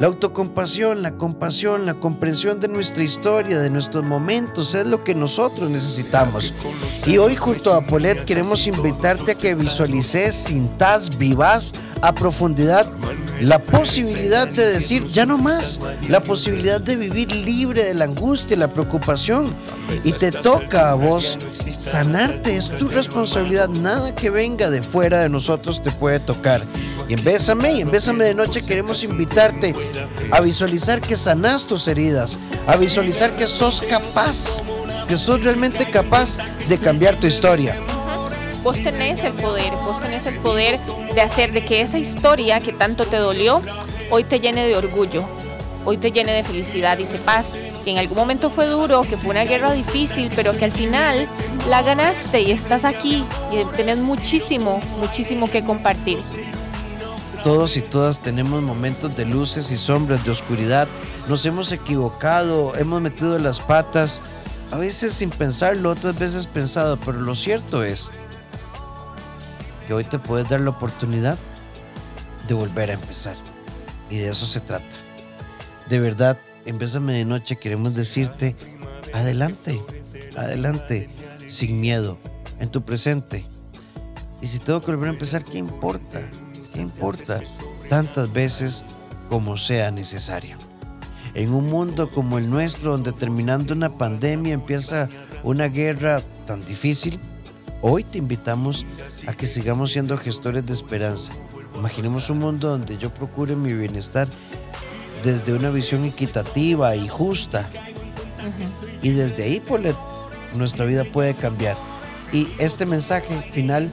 La 0.00 0.06
autocompasión, 0.06 1.02
la 1.02 1.16
compasión, 1.16 1.86
la 1.86 1.94
comprensión 1.94 2.60
de 2.60 2.68
nuestra 2.68 3.02
historia, 3.02 3.60
de 3.60 3.70
nuestros 3.70 4.04
momentos, 4.04 4.74
es 4.74 4.86
lo 4.86 5.04
que 5.04 5.14
nosotros 5.14 5.70
necesitamos. 5.70 6.52
Y 7.06 7.18
hoy 7.18 7.36
junto 7.36 7.72
a 7.72 7.86
Polet 7.86 8.24
queremos 8.24 8.66
invitarte 8.66 9.32
a 9.32 9.34
que 9.34 9.54
visualices, 9.54 10.34
sintas, 10.34 11.16
vivas 11.16 11.72
a 12.00 12.12
profundidad 12.14 12.86
la 13.42 13.58
posibilidad 13.58 14.46
de 14.46 14.66
decir 14.66 15.04
ya 15.06 15.26
no 15.26 15.36
más, 15.36 15.80
la 16.08 16.20
posibilidad 16.20 16.80
de 16.80 16.96
vivir 16.96 17.32
libre 17.32 17.82
de 17.84 17.94
la 17.94 18.04
angustia 18.04 18.56
la 18.56 18.72
preocupación. 18.72 19.54
Y 20.04 20.12
te 20.12 20.30
toca 20.30 20.90
a 20.90 20.94
vos 20.94 21.38
sanarte, 21.78 22.56
es 22.56 22.70
tu 22.78 22.88
responsabilidad, 22.88 23.68
nada 23.68 24.14
que 24.14 24.30
venga 24.30 24.70
de 24.70 24.82
fuera 24.82 25.18
de 25.20 25.28
nosotros 25.28 25.82
te 25.82 25.90
puede 25.92 26.20
tocar. 26.20 26.60
Y 27.08 27.14
en 27.14 27.24
Bésame 27.24 27.72
y 27.72 27.80
en 27.80 27.90
Bésame 27.90 28.24
de 28.24 28.34
Noche 28.34 28.64
queremos 28.64 29.02
invitarte 29.02 29.74
a 30.30 30.40
visualizar 30.40 31.00
que 31.00 31.16
sanas 31.16 31.66
tus 31.66 31.88
heridas, 31.88 32.38
a 32.66 32.76
visualizar 32.76 33.36
que 33.36 33.46
sos 33.46 33.82
capaz, 33.82 34.62
que 35.08 35.18
sos 35.18 35.42
realmente 35.42 35.84
capaz 35.90 36.38
de 36.68 36.78
cambiar 36.78 37.16
tu 37.16 37.26
historia. 37.26 37.76
Vos 38.62 38.82
tenés 38.82 39.22
el 39.24 39.32
poder, 39.32 39.72
vos 39.84 40.00
tenés 40.00 40.26
el 40.26 40.38
poder 40.38 40.78
de 41.14 41.20
hacer 41.20 41.52
de 41.52 41.64
que 41.64 41.80
esa 41.80 41.98
historia 41.98 42.60
que 42.60 42.72
tanto 42.72 43.06
te 43.06 43.16
dolió, 43.16 43.60
hoy 44.10 44.24
te 44.24 44.40
llene 44.40 44.66
de 44.66 44.76
orgullo, 44.76 45.24
hoy 45.84 45.98
te 45.98 46.12
llene 46.12 46.32
de 46.32 46.44
felicidad 46.44 46.98
y 46.98 47.06
sepas 47.06 47.52
que 47.84 47.90
en 47.90 47.98
algún 47.98 48.16
momento 48.16 48.50
fue 48.50 48.66
duro, 48.66 49.02
que 49.02 49.16
fue 49.16 49.30
una 49.30 49.44
guerra 49.44 49.72
difícil, 49.72 50.30
pero 50.36 50.56
que 50.56 50.64
al 50.64 50.72
final 50.72 51.28
la 51.68 51.82
ganaste 51.82 52.40
y 52.40 52.52
estás 52.52 52.84
aquí 52.84 53.24
y 53.50 53.64
tenés 53.76 53.98
muchísimo, 53.98 54.80
muchísimo 55.00 55.50
que 55.50 55.64
compartir. 55.64 56.18
Todos 57.44 57.76
y 57.76 57.82
todas 57.82 58.20
tenemos 58.20 58.62
momentos 58.62 59.16
de 59.16 59.24
luces 59.24 59.72
y 59.72 59.76
sombras, 59.76 60.24
de 60.24 60.30
oscuridad. 60.30 60.86
Nos 61.28 61.44
hemos 61.44 61.72
equivocado, 61.72 62.76
hemos 62.76 63.00
metido 63.00 63.36
las 63.40 63.58
patas, 63.58 64.22
a 64.70 64.76
veces 64.76 65.14
sin 65.14 65.30
pensarlo, 65.30 65.90
otras 65.90 66.16
veces 66.16 66.46
pensado, 66.46 66.96
pero 66.98 67.20
lo 67.20 67.34
cierto 67.34 67.82
es 67.82 68.10
que 69.86 69.94
hoy 69.94 70.04
te 70.04 70.20
puedes 70.20 70.48
dar 70.48 70.60
la 70.60 70.70
oportunidad 70.70 71.36
de 72.46 72.54
volver 72.54 72.90
a 72.90 72.94
empezar. 72.94 73.34
Y 74.08 74.18
de 74.18 74.30
eso 74.30 74.46
se 74.46 74.60
trata. 74.60 74.84
De 75.88 75.98
verdad, 75.98 76.38
en 76.64 76.78
Bésame 76.78 77.12
de 77.12 77.24
Noche 77.24 77.56
queremos 77.56 77.96
decirte, 77.96 78.54
adelante, 79.12 79.82
adelante, 80.36 81.10
sin 81.48 81.80
miedo, 81.80 82.18
en 82.60 82.70
tu 82.70 82.84
presente. 82.84 83.48
Y 84.40 84.46
si 84.46 84.60
tengo 84.60 84.80
que 84.80 84.92
volver 84.92 85.08
a 85.08 85.12
empezar, 85.12 85.44
¿qué 85.44 85.58
importa? 85.58 86.20
¿Qué 86.72 86.80
importa? 86.80 87.40
Tantas 87.88 88.32
veces 88.32 88.84
como 89.28 89.56
sea 89.56 89.90
necesario. 89.90 90.56
En 91.34 91.52
un 91.52 91.68
mundo 91.70 92.10
como 92.10 92.38
el 92.38 92.50
nuestro, 92.50 92.92
donde 92.92 93.12
terminando 93.12 93.72
una 93.72 93.96
pandemia 93.96 94.54
empieza 94.54 95.08
una 95.42 95.68
guerra 95.68 96.22
tan 96.46 96.64
difícil, 96.64 97.18
hoy 97.80 98.04
te 98.04 98.18
invitamos 98.18 98.84
a 99.26 99.32
que 99.32 99.46
sigamos 99.46 99.92
siendo 99.92 100.18
gestores 100.18 100.66
de 100.66 100.74
esperanza. 100.74 101.32
Imaginemos 101.74 102.28
un 102.28 102.38
mundo 102.38 102.68
donde 102.68 102.98
yo 102.98 103.12
procure 103.12 103.56
mi 103.56 103.72
bienestar 103.72 104.28
desde 105.24 105.52
una 105.54 105.70
visión 105.70 106.04
equitativa 106.04 106.94
y 106.96 107.08
justa. 107.08 107.68
Y 109.00 109.10
desde 109.10 109.44
ahí, 109.44 109.60
Polet, 109.60 109.96
nuestra 110.54 110.84
vida 110.84 111.04
puede 111.04 111.34
cambiar. 111.34 111.76
Y 112.32 112.48
este 112.58 112.86
mensaje 112.86 113.40
final, 113.52 113.90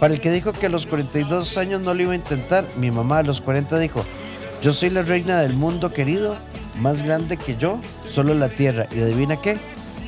para 0.00 0.14
el 0.14 0.20
que 0.20 0.30
dijo 0.30 0.52
que 0.52 0.66
a 0.66 0.70
los 0.70 0.86
42 0.86 1.56
años 1.56 1.80
no 1.80 1.94
lo 1.94 2.02
iba 2.02 2.12
a 2.12 2.16
intentar, 2.16 2.66
mi 2.76 2.90
mamá 2.90 3.18
a 3.18 3.22
los 3.22 3.40
40 3.40 3.78
dijo, 3.78 4.04
yo 4.62 4.72
soy 4.72 4.90
la 4.90 5.02
reina 5.02 5.40
del 5.40 5.54
mundo 5.54 5.92
querido, 5.92 6.36
más 6.80 7.02
grande 7.02 7.36
que 7.36 7.56
yo, 7.56 7.78
solo 8.10 8.34
la 8.34 8.48
tierra. 8.48 8.86
Y 8.92 9.00
adivina 9.00 9.36
qué, 9.36 9.58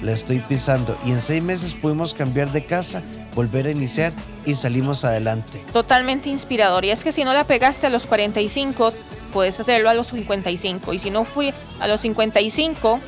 la 0.03 0.13
estoy 0.13 0.41
pisando. 0.41 0.97
Y 1.05 1.11
en 1.11 1.21
seis 1.21 1.43
meses 1.43 1.75
pudimos 1.75 2.15
cambiar 2.15 2.53
de 2.53 2.65
casa, 2.65 3.03
volver 3.35 3.67
a 3.67 3.71
iniciar 3.71 4.13
y 4.45 4.55
salimos 4.55 5.05
adelante. 5.05 5.65
Totalmente 5.73 6.29
inspirador. 6.31 6.85
Y 6.85 6.91
es 6.91 7.05
que 7.05 7.13
si 7.13 7.25
no 7.25 7.33
la 7.33 7.45
pegaste 7.45 7.87
a 7.87 7.91
los 7.91 8.07
45, 8.07 8.93
puedes 9.33 9.61
hacerlo 9.61 9.91
a 9.91 9.95
los 9.95 10.09
55. 10.09 10.93
Y 10.95 10.99
si 10.99 11.11
no 11.11 11.25
fui 11.25 11.53
a 11.81 11.87
los 11.87 12.01
55, 12.01 13.01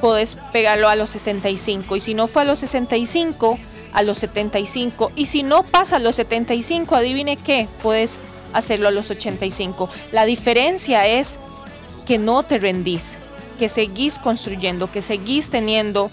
puedes 0.00 0.36
pegarlo 0.52 0.88
a 0.88 0.96
los 0.96 1.10
65. 1.10 1.96
Y 1.96 2.00
si 2.00 2.14
no 2.14 2.26
fue 2.26 2.42
a 2.42 2.44
los 2.46 2.60
65, 2.60 3.58
a 3.94 4.02
los 4.02 4.18
75. 4.18 5.12
Y 5.16 5.26
si 5.26 5.42
no 5.42 5.62
pasa 5.62 5.96
a 5.96 6.00
los 6.00 6.16
75, 6.16 6.94
adivine 6.94 7.36
qué, 7.36 7.68
puedes 7.82 8.20
hacerlo 8.52 8.88
a 8.88 8.90
los 8.90 9.10
85. 9.10 9.88
La 10.12 10.26
diferencia 10.26 11.06
es 11.06 11.38
que 12.04 12.18
no 12.18 12.42
te 12.42 12.58
rendís, 12.58 13.16
que 13.58 13.68
seguís 13.68 14.18
construyendo, 14.18 14.90
que 14.90 15.00
seguís 15.00 15.48
teniendo 15.48 16.10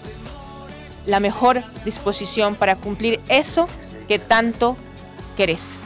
la 1.06 1.20
mejor 1.20 1.62
disposición 1.84 2.54
para 2.54 2.76
cumplir 2.76 3.20
eso 3.28 3.68
que 4.08 4.18
tanto 4.18 4.76
querés. 5.36 5.76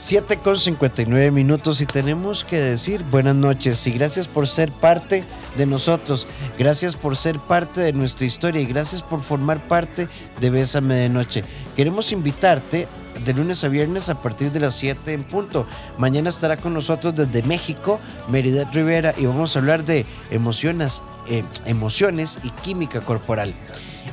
7 0.00 0.38
con 0.38 0.58
59 0.58 1.30
minutos 1.30 1.82
y 1.82 1.86
tenemos 1.86 2.42
que 2.42 2.58
decir 2.58 3.04
buenas 3.10 3.36
noches 3.36 3.86
y 3.86 3.92
gracias 3.92 4.28
por 4.28 4.48
ser 4.48 4.72
parte 4.72 5.24
de 5.58 5.66
nosotros, 5.66 6.26
gracias 6.58 6.96
por 6.96 7.18
ser 7.18 7.38
parte 7.38 7.82
de 7.82 7.92
nuestra 7.92 8.24
historia 8.24 8.62
y 8.62 8.64
gracias 8.64 9.02
por 9.02 9.20
formar 9.20 9.62
parte 9.68 10.08
de 10.40 10.48
Bésame 10.48 10.94
de 10.94 11.10
Noche. 11.10 11.44
Queremos 11.76 12.12
invitarte 12.12 12.88
de 13.26 13.34
lunes 13.34 13.62
a 13.62 13.68
viernes 13.68 14.08
a 14.08 14.14
partir 14.22 14.50
de 14.52 14.60
las 14.60 14.74
7 14.76 15.12
en 15.12 15.22
punto. 15.22 15.66
Mañana 15.98 16.30
estará 16.30 16.56
con 16.56 16.72
nosotros 16.72 17.14
desde 17.14 17.42
México 17.42 18.00
Meridet 18.30 18.72
Rivera 18.72 19.14
y 19.18 19.26
vamos 19.26 19.54
a 19.54 19.58
hablar 19.58 19.84
de 19.84 20.06
emociones, 20.30 21.02
eh, 21.28 21.44
emociones 21.66 22.38
y 22.42 22.48
química 22.62 23.02
corporal. 23.02 23.52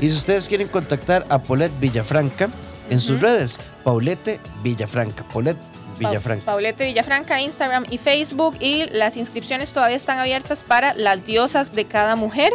Y 0.01 0.09
si 0.09 0.17
ustedes 0.17 0.49
quieren 0.49 0.67
contactar 0.67 1.25
a 1.29 1.41
Paulette 1.41 1.79
Villafranca 1.79 2.49
en 2.89 2.99
sus 2.99 3.21
redes, 3.21 3.57
Paulette 3.85 4.41
Villafranca, 4.63 5.23
Paulette 5.23 5.76
Villafranca. 5.97 6.45
Paulette 6.45 6.85
Villafranca, 6.85 7.41
Instagram 7.41 7.85
y 7.89 7.97
Facebook. 7.97 8.55
Y 8.59 8.85
las 8.91 9.17
inscripciones 9.17 9.73
todavía 9.73 9.97
están 9.97 10.19
abiertas 10.19 10.63
para 10.63 10.93
las 10.93 11.25
diosas 11.25 11.73
de 11.73 11.85
cada 11.85 12.15
mujer, 12.15 12.51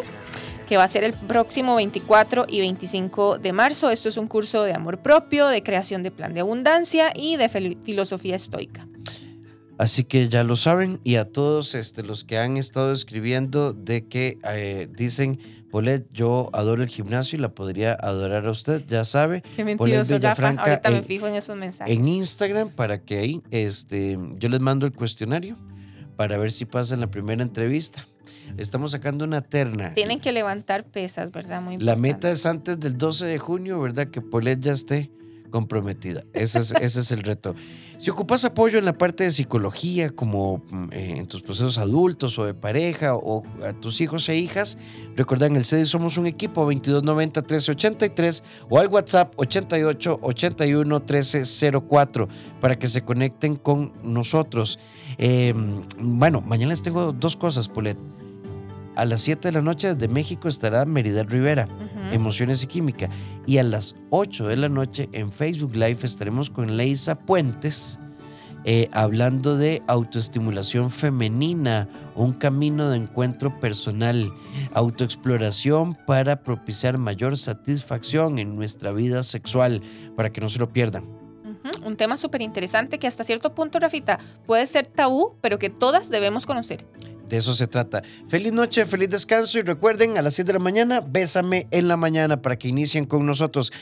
que 0.69 0.77
va 0.77 0.85
a 0.85 0.89
ser 0.89 1.05
el 1.05 1.13
próximo 1.13 1.77
24 1.77 2.47
y 2.49 2.61
25 2.61 3.39
de 3.39 3.53
marzo. 3.53 3.91
Esto 3.91 4.09
es 4.09 4.17
un 4.17 4.27
curso 4.27 4.63
de 4.65 4.73
amor 4.73 4.99
propio, 4.99 5.49
de 5.49 5.63
creación 5.63 6.03
de 6.03 6.11
plan 6.11 6.35
de 6.35 6.41
abundancia 6.41 7.13
y 7.15 7.37
de 7.37 7.49
filosofía 7.49 8.37
estoica. 8.37 8.87
Así 9.79 10.05
que 10.05 10.29
ya 10.29 10.45
lo 10.45 10.57
saben 10.57 11.01
y 11.03 11.17
a 11.17 11.25
todos 11.25 11.75
este, 11.75 12.03
los 12.03 12.25
que 12.25 12.39
han 12.39 12.57
estado 12.57 12.93
escribiendo 12.93 13.73
de 13.73 14.07
que 14.07 14.39
eh, 14.45 14.87
dicen 14.91 15.41
Polet, 15.73 16.07
yo 16.13 16.51
adoro 16.53 16.83
el 16.83 16.89
gimnasio 16.91 17.39
y 17.39 17.41
la 17.41 17.55
podría 17.55 17.95
adorar 17.95 18.47
a 18.47 18.51
usted, 18.51 18.85
ya 18.87 19.07
sabe. 19.07 19.41
Qué 19.57 19.65
mentiroso, 19.65 20.17
Ahorita 20.17 20.91
me 20.91 21.03
fijo 21.03 21.27
en 21.27 21.35
esos 21.35 21.57
mensajes. 21.57 21.97
En 21.97 22.07
Instagram, 22.07 22.69
para 22.69 23.01
que 23.03 23.17
ahí 23.17 23.43
este, 23.51 24.19
yo 24.37 24.51
les 24.51 24.61
mando 24.61 24.85
el 24.85 24.93
cuestionario 24.93 25.57
para 26.15 26.37
ver 26.37 26.53
si 26.53 26.67
pasa 26.67 26.93
en 26.93 27.01
la 27.01 27.11
primera 27.11 27.43
entrevista. 27.43 28.07
Estamos 28.59 28.91
sacando 28.91 29.25
una 29.25 29.41
terna. 29.41 29.95
Tienen 29.95 30.21
que 30.21 30.31
levantar 30.31 30.85
pesas, 30.85 31.33
¿verdad? 31.33 31.63
Muy 31.63 31.79
la 31.79 31.97
meta 31.97 32.31
es 32.31 32.45
antes 32.45 32.79
del 32.79 32.99
12 32.99 33.25
de 33.25 33.39
junio, 33.39 33.81
¿verdad? 33.81 34.09
Que 34.09 34.21
Polet 34.21 34.61
ya 34.61 34.73
esté 34.73 35.11
comprometida. 35.53 36.25
Ese 36.33 36.59
es, 36.59 36.73
ese 36.81 37.01
es 37.01 37.13
el 37.13 37.23
reto. 37.23 37.55
Si 37.99 38.11
ocupas 38.11 38.45
apoyo 38.45 38.81
en 38.81 38.85
la 38.85 38.99
parte 38.99 39.23
de 39.23 39.31
psicología, 39.31 40.11
como 40.11 40.65
mm, 40.69 40.89
eh, 40.91 41.15
en 41.19 41.29
tus 41.29 41.41
procesos 41.41 41.79
adultos 41.79 42.37
o 42.37 42.45
de 42.45 42.53
pareja 42.53 43.15
o 43.15 43.45
a 43.65 43.75
tus 43.75 44.01
hijos 44.01 44.29
e 44.29 44.37
hijas, 44.37 44.77
recuerda 45.15 45.47
en 45.47 45.55
el 45.55 45.65
CEDI 45.65 45.87
somos 45.87 46.19
un 46.19 46.27
equipo 46.27 46.63
2290 46.63 47.43
1383 47.43 48.43
o 48.69 48.81
al 48.81 48.89
WhatsApp 48.89 49.35
88 49.37 50.19
81 50.21 50.99
1304 50.99 52.29
para 52.61 52.77
que 52.77 52.89
se 52.89 53.03
conecten 53.03 53.55
con 53.55 53.93
nosotros. 54.03 54.81
Em, 55.19 55.83
bueno, 56.01 56.41
mañana 56.41 56.71
les 56.71 56.83
tengo 56.83 57.13
dos 57.13 57.37
cosas, 57.37 57.69
Polet. 57.69 57.97
A 58.97 59.05
las 59.05 59.23
7 59.23 59.49
de 59.49 59.53
la 59.53 59.63
noche 59.63 59.95
desde 59.95 60.13
México 60.13 60.49
estará 60.49 60.85
Merida 60.85 61.23
Rivera, 61.23 61.67
Emociones 62.13 62.63
y 62.63 62.67
Química. 62.67 63.09
Y 63.47 63.59
a 63.59 63.63
las 63.63 63.97
8 64.11 64.49
de 64.49 64.57
la 64.57 64.69
noche 64.69 65.09
en 65.13 65.33
Facebook 65.33 65.75
Live 65.75 65.99
estaremos 66.03 66.51
con 66.51 66.77
Leisa 66.77 67.15
Puentes 67.17 67.99
eh, 68.65 68.89
hablando 68.93 69.57
de 69.57 69.83
autoestimulación 69.89 70.91
femenina, 70.91 71.89
un 72.15 72.33
camino 72.33 72.91
de 72.91 72.97
encuentro 72.97 73.59
personal, 73.59 74.33
autoexploración 74.73 75.97
para 76.07 76.45
propiciar 76.45 76.97
mayor 76.97 77.37
satisfacción 77.37 78.39
en 78.39 78.55
nuestra 78.55 78.93
vida 78.93 79.25
sexual, 79.25 79.83
para 80.17 80.31
que 80.31 80.41
no 80.41 80.49
se 80.49 80.61
lo 80.61 80.73
pierdan. 80.73 81.05
Un 81.85 81.97
tema 81.97 82.17
súper 82.17 82.43
interesante 82.43 82.99
que 82.99 83.09
hasta 83.09 83.25
cierto 83.25 83.55
punto, 83.55 83.81
Rafita, 83.81 84.21
puede 84.47 84.67
ser 84.67 84.87
tabú, 84.87 85.35
pero 85.41 85.59
que 85.59 85.71
todas 85.71 86.09
debemos 86.11 86.47
conocer. 86.47 86.87
De 87.33 87.39
eso 87.39 87.55
se 87.55 87.67
trata. 87.67 88.03
Feliz 88.29 88.53
noche, 88.53 88.85
feliz 88.85 89.09
descanso 89.09 89.59
y 89.59 89.63
recuerden 89.63 90.19
a 90.19 90.23
las 90.23 90.35
7 90.35 90.49
de 90.49 90.53
la 90.53 90.59
mañana, 90.63 91.01
bésame 91.01 91.67
en 91.71 91.89
la 91.89 91.97
mañana 91.97 92.43
para 92.43 92.57
que 92.57 92.69
inicien 92.69 93.07
con 93.07 93.25
nosotros. 93.25 93.73